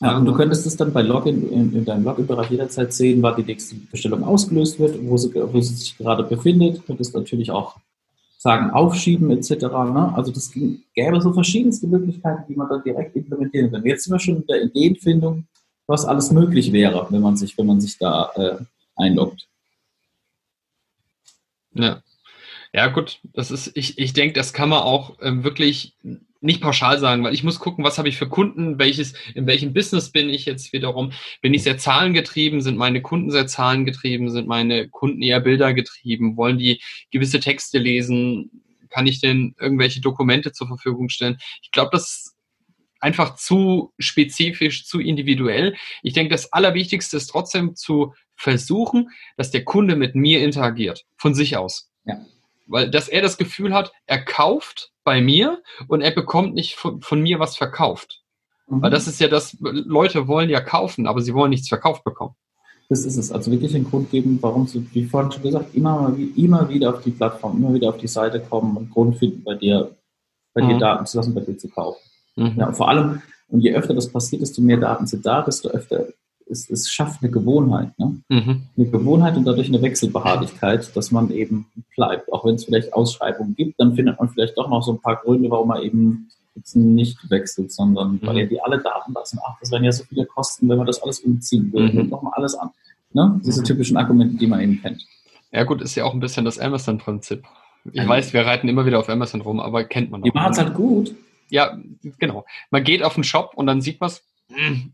Ja, 0.00 0.16
und 0.16 0.26
du 0.26 0.32
könntest 0.32 0.64
es 0.66 0.76
dann 0.76 0.92
bei 0.92 1.02
Login 1.02 1.48
in, 1.50 1.72
in 1.74 1.84
deinem 1.84 2.04
Login-Bereich 2.04 2.50
jederzeit 2.50 2.92
sehen, 2.92 3.20
wann 3.22 3.34
die 3.36 3.42
nächste 3.42 3.74
Bestellung 3.90 4.22
ausgelöst 4.24 4.78
wird, 4.78 4.96
wo 5.02 5.16
sie, 5.16 5.32
wo 5.34 5.60
sie 5.60 5.74
sich 5.74 5.96
gerade 5.98 6.22
befindet. 6.22 6.78
Du 6.78 6.82
könntest 6.82 7.14
natürlich 7.16 7.50
auch 7.50 7.76
sagen, 8.38 8.70
aufschieben 8.70 9.30
etc. 9.32 9.50
Ne? 9.62 10.12
Also 10.14 10.30
das 10.30 10.52
gäbe 10.52 11.20
so 11.20 11.32
verschiedenste 11.32 11.88
Möglichkeiten, 11.88 12.44
die 12.48 12.54
man 12.54 12.68
dann 12.68 12.82
direkt 12.84 13.16
implementieren 13.16 13.72
kann. 13.72 13.84
Jetzt 13.84 14.04
sind 14.04 14.12
wir 14.14 14.20
schon 14.20 14.36
in 14.36 14.46
der 14.46 14.62
Ideenfindung, 14.62 15.46
was 15.88 16.04
alles 16.04 16.30
möglich 16.30 16.72
wäre, 16.72 17.06
wenn 17.10 17.20
man 17.22 17.36
sich, 17.36 17.58
wenn 17.58 17.66
man 17.66 17.80
sich 17.80 17.98
da 17.98 18.30
äh, 18.36 18.56
einloggt. 18.96 19.48
Ja. 21.78 22.02
Ja, 22.74 22.88
gut, 22.88 23.20
das 23.32 23.50
ist, 23.50 23.72
ich, 23.76 23.98
ich 23.98 24.12
denke, 24.12 24.34
das 24.34 24.52
kann 24.52 24.68
man 24.68 24.80
auch 24.80 25.16
ähm, 25.22 25.42
wirklich 25.42 25.94
nicht 26.40 26.60
pauschal 26.60 26.98
sagen, 26.98 27.24
weil 27.24 27.34
ich 27.34 27.42
muss 27.42 27.58
gucken, 27.60 27.82
was 27.82 27.98
habe 27.98 28.08
ich 28.08 28.18
für 28.18 28.28
Kunden, 28.28 28.78
welches, 28.78 29.14
in 29.34 29.46
welchem 29.46 29.72
Business 29.72 30.10
bin 30.10 30.28
ich 30.28 30.44
jetzt 30.44 30.72
wiederum, 30.72 31.12
bin 31.40 31.54
ich 31.54 31.62
sehr 31.62 31.78
zahlengetrieben, 31.78 32.60
sind 32.60 32.76
meine 32.76 33.00
Kunden 33.00 33.30
sehr 33.30 33.46
zahlengetrieben, 33.46 34.30
sind 34.30 34.46
meine 34.46 34.88
Kunden 34.88 35.22
eher 35.22 35.40
bildergetrieben, 35.40 36.36
wollen 36.36 36.58
die 36.58 36.80
gewisse 37.10 37.40
Texte 37.40 37.78
lesen, 37.78 38.50
Kann 38.90 39.06
ich 39.06 39.20
denen 39.20 39.54
irgendwelche 39.58 40.00
Dokumente 40.00 40.52
zur 40.52 40.68
Verfügung 40.68 41.08
stellen? 41.08 41.38
Ich 41.62 41.70
glaube, 41.70 41.90
das 41.92 42.02
ist 42.04 42.36
einfach 43.00 43.36
zu 43.36 43.92
spezifisch, 43.98 44.86
zu 44.86 45.00
individuell. 45.00 45.76
Ich 46.02 46.14
denke, 46.14 46.30
das 46.32 46.52
Allerwichtigste 46.52 47.16
ist 47.16 47.28
trotzdem 47.28 47.74
zu 47.76 48.14
versuchen, 48.38 49.10
dass 49.36 49.50
der 49.50 49.64
Kunde 49.64 49.96
mit 49.96 50.14
mir 50.14 50.42
interagiert, 50.42 51.04
von 51.16 51.34
sich 51.34 51.56
aus. 51.56 51.90
Ja. 52.04 52.24
Weil, 52.66 52.90
dass 52.90 53.08
er 53.08 53.20
das 53.20 53.36
Gefühl 53.36 53.74
hat, 53.74 53.92
er 54.06 54.24
kauft 54.24 54.92
bei 55.04 55.20
mir 55.20 55.62
und 55.88 56.00
er 56.00 56.12
bekommt 56.12 56.54
nicht 56.54 56.76
von, 56.76 57.02
von 57.02 57.20
mir 57.20 57.40
was 57.40 57.56
verkauft. 57.56 58.22
Mhm. 58.68 58.82
Weil 58.82 58.90
das 58.90 59.08
ist 59.08 59.20
ja 59.20 59.28
das, 59.28 59.56
Leute 59.60 60.28
wollen 60.28 60.50
ja 60.50 60.60
kaufen, 60.60 61.06
aber 61.06 61.20
sie 61.20 61.34
wollen 61.34 61.50
nichts 61.50 61.68
verkauft 61.68 62.04
bekommen. 62.04 62.34
Das 62.88 63.04
ist 63.04 63.16
es. 63.16 63.32
Also 63.32 63.50
wirklich 63.50 63.74
einen 63.74 63.90
Grund 63.90 64.10
geben, 64.10 64.38
warum 64.40 64.66
sie, 64.66 64.86
wie 64.92 65.04
vorhin 65.04 65.32
schon 65.32 65.42
gesagt, 65.42 65.74
immer, 65.74 66.16
immer 66.36 66.68
wieder 66.68 66.94
auf 66.94 67.02
die 67.02 67.10
Plattform, 67.10 67.58
immer 67.58 67.74
wieder 67.74 67.88
auf 67.90 67.98
die 67.98 68.08
Seite 68.08 68.40
kommen 68.40 68.76
und 68.76 68.90
Grund 68.90 69.18
finden, 69.18 69.42
bei 69.42 69.54
dir, 69.54 69.94
bei 70.54 70.62
mhm. 70.62 70.68
dir 70.68 70.78
Daten 70.78 71.06
zu 71.06 71.18
lassen, 71.18 71.34
bei 71.34 71.40
dir 71.40 71.58
zu 71.58 71.68
kaufen. 71.68 72.00
Mhm. 72.36 72.54
Ja, 72.56 72.68
und 72.68 72.76
vor 72.76 72.88
allem, 72.88 73.20
und 73.48 73.60
je 73.60 73.74
öfter 73.74 73.94
das 73.94 74.10
passiert, 74.10 74.42
desto 74.42 74.62
mehr 74.62 74.78
Daten 74.78 75.06
sind 75.06 75.26
da, 75.26 75.42
desto 75.42 75.68
öfter 75.68 76.06
es, 76.50 76.68
es 76.70 76.90
schafft 76.90 77.22
eine 77.22 77.30
Gewohnheit. 77.30 77.98
Ne? 77.98 78.20
Mhm. 78.28 78.62
Eine 78.76 78.86
Gewohnheit 78.86 79.36
und 79.36 79.44
dadurch 79.44 79.68
eine 79.68 79.82
Wechselbeharrlichkeit, 79.82 80.94
dass 80.96 81.10
man 81.10 81.30
eben 81.30 81.66
bleibt. 81.94 82.32
Auch 82.32 82.44
wenn 82.44 82.56
es 82.56 82.64
vielleicht 82.64 82.92
Ausschreibungen 82.92 83.54
gibt, 83.54 83.80
dann 83.80 83.94
findet 83.94 84.18
man 84.18 84.28
vielleicht 84.28 84.56
doch 84.56 84.68
noch 84.68 84.82
so 84.82 84.92
ein 84.92 85.00
paar 85.00 85.16
Gründe, 85.16 85.50
warum 85.50 85.68
man 85.68 85.82
eben 85.82 86.28
jetzt 86.54 86.76
nicht 86.76 87.18
wechselt, 87.30 87.72
sondern 87.72 88.12
mhm. 88.12 88.20
weil 88.22 88.38
ja 88.38 88.46
die 88.46 88.60
alle 88.60 88.78
Daten 88.78 89.12
lassen. 89.12 89.38
Ach, 89.44 89.56
das 89.60 89.70
wären 89.70 89.84
ja 89.84 89.92
so 89.92 90.04
viele 90.04 90.26
Kosten, 90.26 90.68
wenn 90.68 90.78
man 90.78 90.86
das 90.86 91.02
alles 91.02 91.20
umziehen 91.20 91.72
würde. 91.72 92.02
Mhm. 92.02 92.08
Nochmal 92.10 92.32
alles 92.34 92.54
an. 92.54 92.70
Ne? 93.12 93.40
Diese 93.44 93.62
typischen 93.62 93.96
Argumente, 93.96 94.36
die 94.36 94.46
man 94.46 94.60
eben 94.60 94.80
kennt. 94.82 95.06
Ja 95.50 95.64
gut, 95.64 95.80
ist 95.80 95.94
ja 95.94 96.04
auch 96.04 96.12
ein 96.12 96.20
bisschen 96.20 96.44
das 96.44 96.58
Amazon-Prinzip. 96.58 97.44
Ich 97.92 98.00
also, 98.00 98.10
weiß, 98.10 98.32
wir 98.32 98.44
reiten 98.44 98.68
immer 98.68 98.84
wieder 98.84 98.98
auf 98.98 99.08
Amazon 99.08 99.40
rum, 99.40 99.60
aber 99.60 99.84
kennt 99.84 100.10
man 100.10 100.20
auch. 100.20 100.24
Die 100.24 100.32
machen 100.32 100.52
es 100.52 100.58
halt 100.58 100.74
gut. 100.74 101.14
Ja, 101.48 101.78
genau. 102.18 102.44
Man 102.70 102.84
geht 102.84 103.02
auf 103.02 103.14
den 103.14 103.24
Shop 103.24 103.52
und 103.54 103.66
dann 103.66 103.80
sieht 103.80 104.00
man 104.00 104.08
es, 104.08 104.22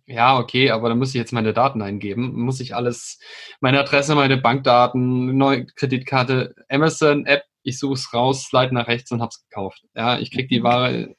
ja, 0.07 0.39
okay, 0.39 0.71
aber 0.71 0.89
dann 0.89 0.99
muss 0.99 1.11
ich 1.11 1.15
jetzt 1.15 1.33
meine 1.33 1.53
Daten 1.53 1.83
eingeben. 1.83 2.41
Muss 2.41 2.61
ich 2.61 2.75
alles, 2.75 3.19
meine 3.61 3.81
Adresse, 3.81 4.15
meine 4.15 4.37
Bankdaten, 4.37 5.37
neue 5.37 5.67
Kreditkarte, 5.67 6.55
Amazon-App, 6.69 7.45
ich 7.63 7.79
suche 7.79 7.95
es 7.95 8.13
raus, 8.13 8.45
slide 8.45 8.75
nach 8.75 8.89
rechts 8.89 9.11
und 9.11 9.23
hab's 9.23 9.45
gekauft. 9.49 9.83
Ja, 9.95 10.19
ich 10.19 10.31
krieg 10.31 10.49
die 10.49 10.61
mhm. 10.61 10.65
Ware. 10.65 11.17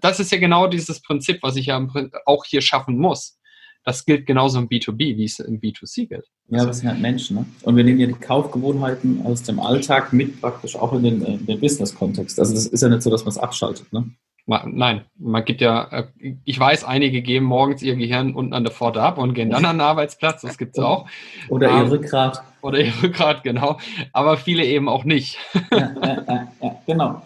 Das 0.00 0.18
ist 0.18 0.32
ja 0.32 0.38
genau 0.38 0.66
dieses 0.66 1.02
Prinzip, 1.02 1.38
was 1.42 1.56
ich 1.56 1.66
ja 1.66 1.86
auch 2.24 2.44
hier 2.46 2.62
schaffen 2.62 2.96
muss. 2.96 3.38
Das 3.84 4.04
gilt 4.04 4.26
genauso 4.26 4.58
im 4.58 4.68
B2B, 4.68 5.16
wie 5.16 5.24
es 5.24 5.38
im 5.38 5.60
B2C 5.60 6.08
gilt. 6.08 6.26
Ja, 6.48 6.64
das 6.64 6.78
sind 6.78 6.88
halt 6.88 7.00
Menschen. 7.00 7.36
Ne? 7.36 7.46
Und 7.62 7.76
wir 7.76 7.84
nehmen 7.84 8.00
ja 8.00 8.06
die 8.06 8.14
Kaufgewohnheiten 8.14 9.24
aus 9.24 9.42
dem 9.44 9.60
Alltag 9.60 10.12
mit 10.12 10.40
praktisch 10.40 10.74
auch 10.74 10.92
in 10.94 11.02
den, 11.04 11.22
in 11.22 11.46
den 11.46 11.60
Business-Kontext. 11.60 12.40
Also 12.40 12.54
das 12.54 12.66
ist 12.66 12.82
ja 12.82 12.88
nicht 12.88 13.02
so, 13.02 13.10
dass 13.10 13.24
man 13.24 13.30
es 13.30 13.38
abschaltet. 13.38 13.92
Ne? 13.92 14.10
Nein, 14.48 15.04
man 15.18 15.44
gibt 15.44 15.60
ja, 15.60 15.84
äh, 15.90 16.06
ich 16.44 16.58
weiß, 16.58 16.84
einige 16.84 17.20
geben 17.20 17.44
morgens 17.44 17.82
ihr 17.82 17.96
Gehirn 17.96 18.34
unten 18.34 18.54
an 18.54 18.64
der 18.64 18.72
Pforte 18.72 19.02
ab 19.02 19.18
und 19.18 19.34
gehen 19.34 19.50
dann 19.50 19.66
an 19.66 19.76
den 19.76 19.82
Arbeitsplatz, 19.82 20.40
das 20.40 20.56
gibt 20.56 20.78
es 20.78 20.82
auch. 20.82 21.06
Oder 21.50 21.68
ihr 21.68 21.82
ähm, 21.82 21.88
Rückgrat. 21.88 22.42
Oder 22.62 22.80
ihr 22.80 22.92
Rückgrat, 23.02 23.44
genau. 23.44 23.78
Aber 24.14 24.38
viele 24.38 24.64
eben 24.64 24.88
auch 24.88 25.04
nicht. 25.04 25.38
Ja, 25.70 25.92
ja, 26.02 26.48
ja, 26.62 26.76
genau. 26.86 27.22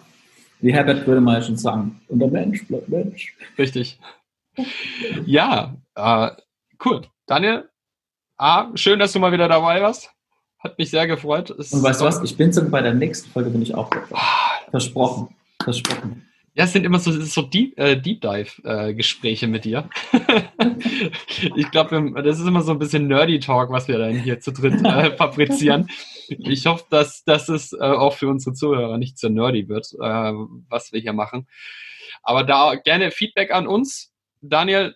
Wie 0.60 0.72
Herbert 0.72 1.06
würde 1.06 1.20
mal 1.20 1.42
schon 1.42 1.56
sagen, 1.56 2.00
und 2.08 2.18
der 2.18 2.28
Mensch 2.28 2.66
bleibt 2.66 2.88
Mensch. 2.88 3.36
Richtig. 3.56 4.00
Ja, 5.24 5.76
äh, 5.94 6.30
cool. 6.84 7.02
Daniel, 7.26 7.68
A, 8.36 8.68
schön, 8.74 8.98
dass 8.98 9.12
du 9.12 9.20
mal 9.20 9.32
wieder 9.32 9.48
dabei 9.48 9.80
warst. 9.80 10.10
Hat 10.58 10.76
mich 10.78 10.90
sehr 10.90 11.06
gefreut. 11.06 11.50
Es 11.50 11.72
und 11.72 11.82
weißt 11.82 12.00
du 12.00 12.04
was, 12.04 12.22
ich 12.22 12.36
bin 12.36 12.52
so 12.52 12.68
bei 12.68 12.82
der 12.82 12.94
nächsten 12.94 13.30
Folge 13.30 13.50
bin 13.50 13.62
ich 13.62 13.74
auch 13.74 13.90
dabei. 13.90 14.06
Ah, 14.12 14.70
Versprochen. 14.70 15.28
Versprochen. 15.62 16.26
Ja, 16.54 16.64
es 16.64 16.72
sind 16.74 16.84
immer 16.84 16.98
so, 16.98 17.10
so 17.12 17.42
Deep, 17.42 17.78
äh, 17.78 17.96
Deep 17.96 18.20
Dive-Gespräche 18.20 19.46
äh, 19.46 19.48
mit 19.48 19.64
dir. 19.64 19.88
ich 21.56 21.70
glaube, 21.70 22.12
das 22.22 22.38
ist 22.38 22.46
immer 22.46 22.60
so 22.60 22.72
ein 22.72 22.78
bisschen 22.78 23.08
Nerdy 23.08 23.40
Talk, 23.40 23.70
was 23.70 23.88
wir 23.88 23.96
dann 23.96 24.18
hier 24.18 24.38
zu 24.38 24.52
dritt 24.52 24.84
äh, 24.84 25.10
fabrizieren. 25.16 25.88
Ich 26.28 26.66
hoffe, 26.66 26.84
dass, 26.90 27.24
dass 27.24 27.48
es 27.48 27.72
äh, 27.72 27.78
auch 27.78 28.12
für 28.14 28.28
unsere 28.28 28.54
Zuhörer 28.54 28.98
nicht 28.98 29.18
so 29.18 29.30
nerdy 29.30 29.68
wird, 29.68 29.92
äh, 29.94 30.32
was 30.68 30.92
wir 30.92 31.00
hier 31.00 31.14
machen. 31.14 31.46
Aber 32.22 32.44
da 32.44 32.74
gerne 32.74 33.10
Feedback 33.10 33.50
an 33.50 33.66
uns. 33.66 34.12
Daniel, 34.42 34.94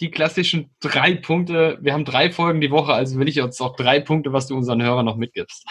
die 0.00 0.10
klassischen 0.10 0.74
drei 0.80 1.14
Punkte. 1.14 1.78
Wir 1.80 1.92
haben 1.92 2.04
drei 2.04 2.30
Folgen 2.30 2.60
die 2.60 2.70
Woche, 2.70 2.92
also 2.92 3.18
will 3.18 3.28
ich 3.28 3.36
jetzt 3.36 3.60
auch 3.60 3.76
drei 3.76 4.00
Punkte, 4.00 4.32
was 4.32 4.48
du 4.48 4.56
unseren 4.56 4.82
Hörern 4.82 5.06
noch 5.06 5.16
mitgibst. 5.16 5.64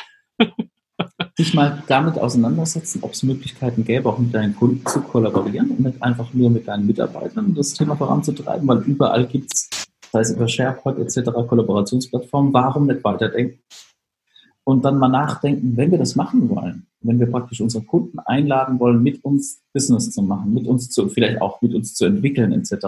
Sich 1.38 1.54
mal 1.54 1.84
damit 1.88 2.18
auseinandersetzen, 2.18 3.00
ob 3.04 3.14
es 3.14 3.22
Möglichkeiten 3.22 3.86
gäbe, 3.86 4.10
auch 4.10 4.18
mit 4.18 4.34
deinen 4.34 4.56
Kunden 4.56 4.84
zu 4.88 5.02
kollaborieren 5.02 5.70
und 5.70 5.82
nicht 5.82 6.02
einfach 6.02 6.34
nur 6.34 6.50
mit 6.50 6.68
deinen 6.68 6.88
Mitarbeitern 6.88 7.54
das 7.54 7.74
Thema 7.74 7.96
voranzutreiben, 7.96 8.68
weil 8.68 8.80
überall 8.80 9.28
gibt 9.28 9.54
es, 9.54 9.70
sei 10.12 10.22
es 10.22 10.32
über 10.32 10.48
SharePoint 10.48 10.98
etc., 10.98 11.30
Kollaborationsplattformen, 11.48 12.52
warum 12.54 12.88
nicht 12.88 13.04
weiterdenken? 13.04 13.60
Und 14.64 14.84
dann 14.84 14.98
mal 14.98 15.10
nachdenken, 15.10 15.78
wenn 15.78 15.92
wir 15.92 16.00
das 16.00 16.16
machen 16.16 16.50
wollen, 16.50 16.88
wenn 17.02 17.20
wir 17.20 17.28
praktisch 17.28 17.62
unsere 17.62 17.84
Kunden 17.84 18.18
einladen 18.20 18.80
wollen, 18.80 19.04
mit 19.04 19.24
uns 19.24 19.62
Business 19.74 20.10
zu 20.10 20.24
machen, 20.24 20.56
mit 20.56 20.66
uns 20.66 20.90
zu, 20.90 21.08
vielleicht 21.08 21.40
auch 21.40 21.62
mit 21.62 21.74
uns 21.76 21.94
zu 21.94 22.06
entwickeln 22.06 22.52
etc., 22.52 22.88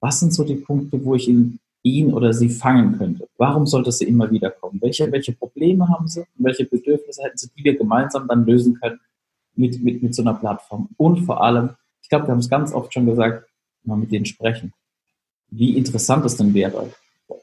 was 0.00 0.20
sind 0.20 0.32
so 0.32 0.44
die 0.44 0.54
Punkte, 0.54 1.04
wo 1.04 1.16
ich 1.16 1.28
ihnen 1.28 1.58
ihn 1.82 2.12
oder 2.12 2.32
sie 2.32 2.48
fangen 2.48 2.96
könnte. 2.96 3.28
Warum 3.36 3.66
sollte 3.66 3.90
sie 3.92 4.06
immer 4.06 4.30
wieder 4.30 4.50
kommen? 4.50 4.80
Welche, 4.80 5.10
welche 5.10 5.32
Probleme 5.32 5.88
haben 5.88 6.08
sie? 6.08 6.24
Welche 6.36 6.64
Bedürfnisse 6.64 7.22
hätten 7.22 7.38
sie, 7.38 7.48
die 7.56 7.64
wir 7.64 7.76
gemeinsam 7.76 8.28
dann 8.28 8.46
lösen 8.46 8.78
können 8.80 9.00
mit, 9.54 9.82
mit, 9.82 10.02
mit 10.02 10.14
so 10.14 10.22
einer 10.22 10.34
Plattform? 10.34 10.88
Und 10.96 11.20
vor 11.24 11.42
allem, 11.42 11.70
ich 12.00 12.08
glaube, 12.08 12.26
wir 12.26 12.32
haben 12.32 12.38
es 12.38 12.48
ganz 12.48 12.72
oft 12.72 12.92
schon 12.94 13.06
gesagt, 13.06 13.48
mal 13.84 13.96
mit 13.96 14.12
denen 14.12 14.26
sprechen. 14.26 14.72
Wie 15.50 15.76
interessant 15.76 16.24
es 16.24 16.36
denn 16.36 16.54
wäre, 16.54 16.90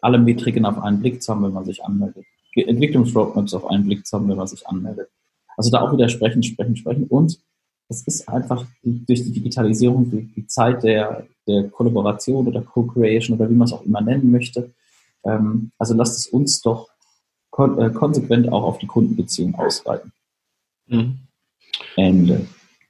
alle 0.01 0.17
Metriken 0.17 0.65
auf 0.65 0.81
einen 0.81 0.99
Blick 0.99 1.21
zu 1.21 1.33
haben, 1.33 1.43
wenn 1.43 1.53
man 1.53 1.65
sich 1.65 1.83
anmeldet. 1.83 2.25
Entwicklungsroadmaps 2.55 3.53
auf 3.53 3.67
einen 3.67 3.85
Blick 3.85 4.05
zu 4.05 4.17
haben, 4.17 4.27
wenn 4.27 4.37
man 4.37 4.47
sich 4.47 4.67
anmeldet. 4.67 5.09
Also 5.55 5.69
da 5.69 5.81
auch 5.81 5.93
wieder 5.93 6.09
sprechen, 6.09 6.41
sprechen, 6.43 6.75
sprechen 6.75 7.05
und 7.05 7.39
es 7.89 8.03
ist 8.03 8.29
einfach 8.29 8.65
durch 8.83 9.23
die 9.23 9.31
Digitalisierung 9.31 10.09
die, 10.09 10.21
die 10.21 10.45
Zeit 10.45 10.83
der, 10.83 11.25
der 11.47 11.69
Kollaboration 11.69 12.47
oder 12.47 12.61
Co-Creation 12.61 13.37
oder 13.37 13.49
wie 13.49 13.55
man 13.55 13.67
es 13.67 13.73
auch 13.73 13.83
immer 13.83 14.01
nennen 14.01 14.31
möchte. 14.31 14.71
Ähm, 15.23 15.71
also 15.77 15.95
lasst 15.95 16.17
es 16.19 16.27
uns 16.27 16.61
doch 16.61 16.87
kon 17.49 17.81
äh, 17.81 17.89
konsequent 17.89 18.51
auch 18.51 18.63
auf 18.63 18.77
die 18.77 18.87
Kundenbeziehung 18.87 19.55
ausweiten. 19.55 20.13
Mhm. 20.87 21.17
Ende. 21.95 22.47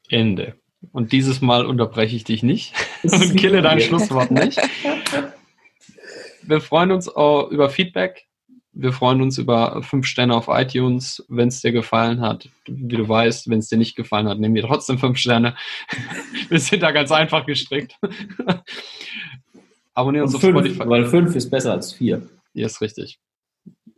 Ende. 0.10 0.56
Und 0.92 1.12
dieses 1.14 1.42
Mal 1.42 1.66
unterbreche 1.66 2.16
ich 2.16 2.26
dich 2.26 2.44
nicht 2.44 2.74
und 3.04 3.38
kille 3.38 3.62
dein 3.62 3.80
Schlusswort 3.80 4.32
nicht. 4.32 4.60
Wir 6.44 6.62
freuen 6.62 6.92
uns 6.92 7.08
auch 7.08 7.50
über 7.52 7.70
Feedback 7.70 8.29
wir 8.82 8.94
freuen 8.94 9.22
uns 9.22 9.38
über 9.38 9.84
fünf 9.84 10.06
Sterne 10.06 10.36
auf 10.36 10.48
iTunes, 10.48 11.24
wenn 11.28 11.50
es 11.50 11.62
dir 11.62 11.72
gefallen 11.72 12.22
hat. 12.22 12.50
Wie 12.66 12.96
du 12.96 13.08
weißt, 13.08 13.50
wenn 13.50 13.60
es 13.60 13.68
dir 13.68 13.78
nicht 13.78 13.96
gefallen 13.96 14.28
hat, 14.28 14.40
nehmen 14.40 14.56
wir 14.56 14.64
trotzdem 14.64 14.98
fünf 14.98 15.18
Sterne. 15.18 15.56
wir 16.50 16.60
sind 16.60 16.82
da 16.82 16.92
ganz 16.92 17.12
einfach 17.12 17.46
gestrickt. 17.46 17.96
Abonnieren 19.94 20.26
uns 20.26 20.36
auf 20.36 20.42
fünf, 20.42 20.58
Spotify. 20.58 20.88
Weil 20.88 21.06
fünf 21.06 21.36
ist 21.36 21.50
besser 21.50 21.74
als 21.74 21.92
vier. 21.92 22.28
Ja, 22.54 22.68
ist 22.68 22.80
richtig. 22.80 23.20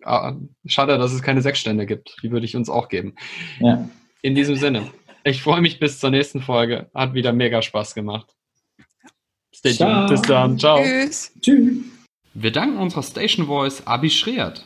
Ah, 0.04 0.36
schade, 0.66 0.98
dass 0.98 1.14
es 1.14 1.22
keine 1.22 1.44
sechs 1.44 1.60
Sterne 1.60 1.86
gibt. 1.86 2.16
Die 2.24 2.32
würde 2.32 2.46
ich 2.46 2.56
uns 2.56 2.70
auch 2.70 2.90
geben. 2.90 3.16
Ja. 3.60 3.88
In 4.24 4.34
diesem 4.34 4.56
Sinne, 4.56 4.92
ich 5.24 5.44
freue 5.44 5.62
mich 5.62 5.80
bis 5.80 6.00
zur 6.00 6.10
nächsten 6.10 6.42
Folge. 6.42 6.90
Hat 6.96 7.14
wieder 7.14 7.34
mega 7.34 7.62
Spaß 7.62 7.94
gemacht. 7.94 8.36
Stay 9.54 9.74
tuned. 9.74 10.10
Bis 10.10 10.22
dann. 10.24 10.58
Ciao. 10.58 10.82
Tschüss. 10.82 11.34
Tschüss. 11.40 11.84
Wir 12.34 12.52
danken 12.52 12.78
unserer 12.78 13.04
Station 13.04 13.46
Voice 13.46 13.86
Abi 13.86 14.10
Schreert. 14.10 14.66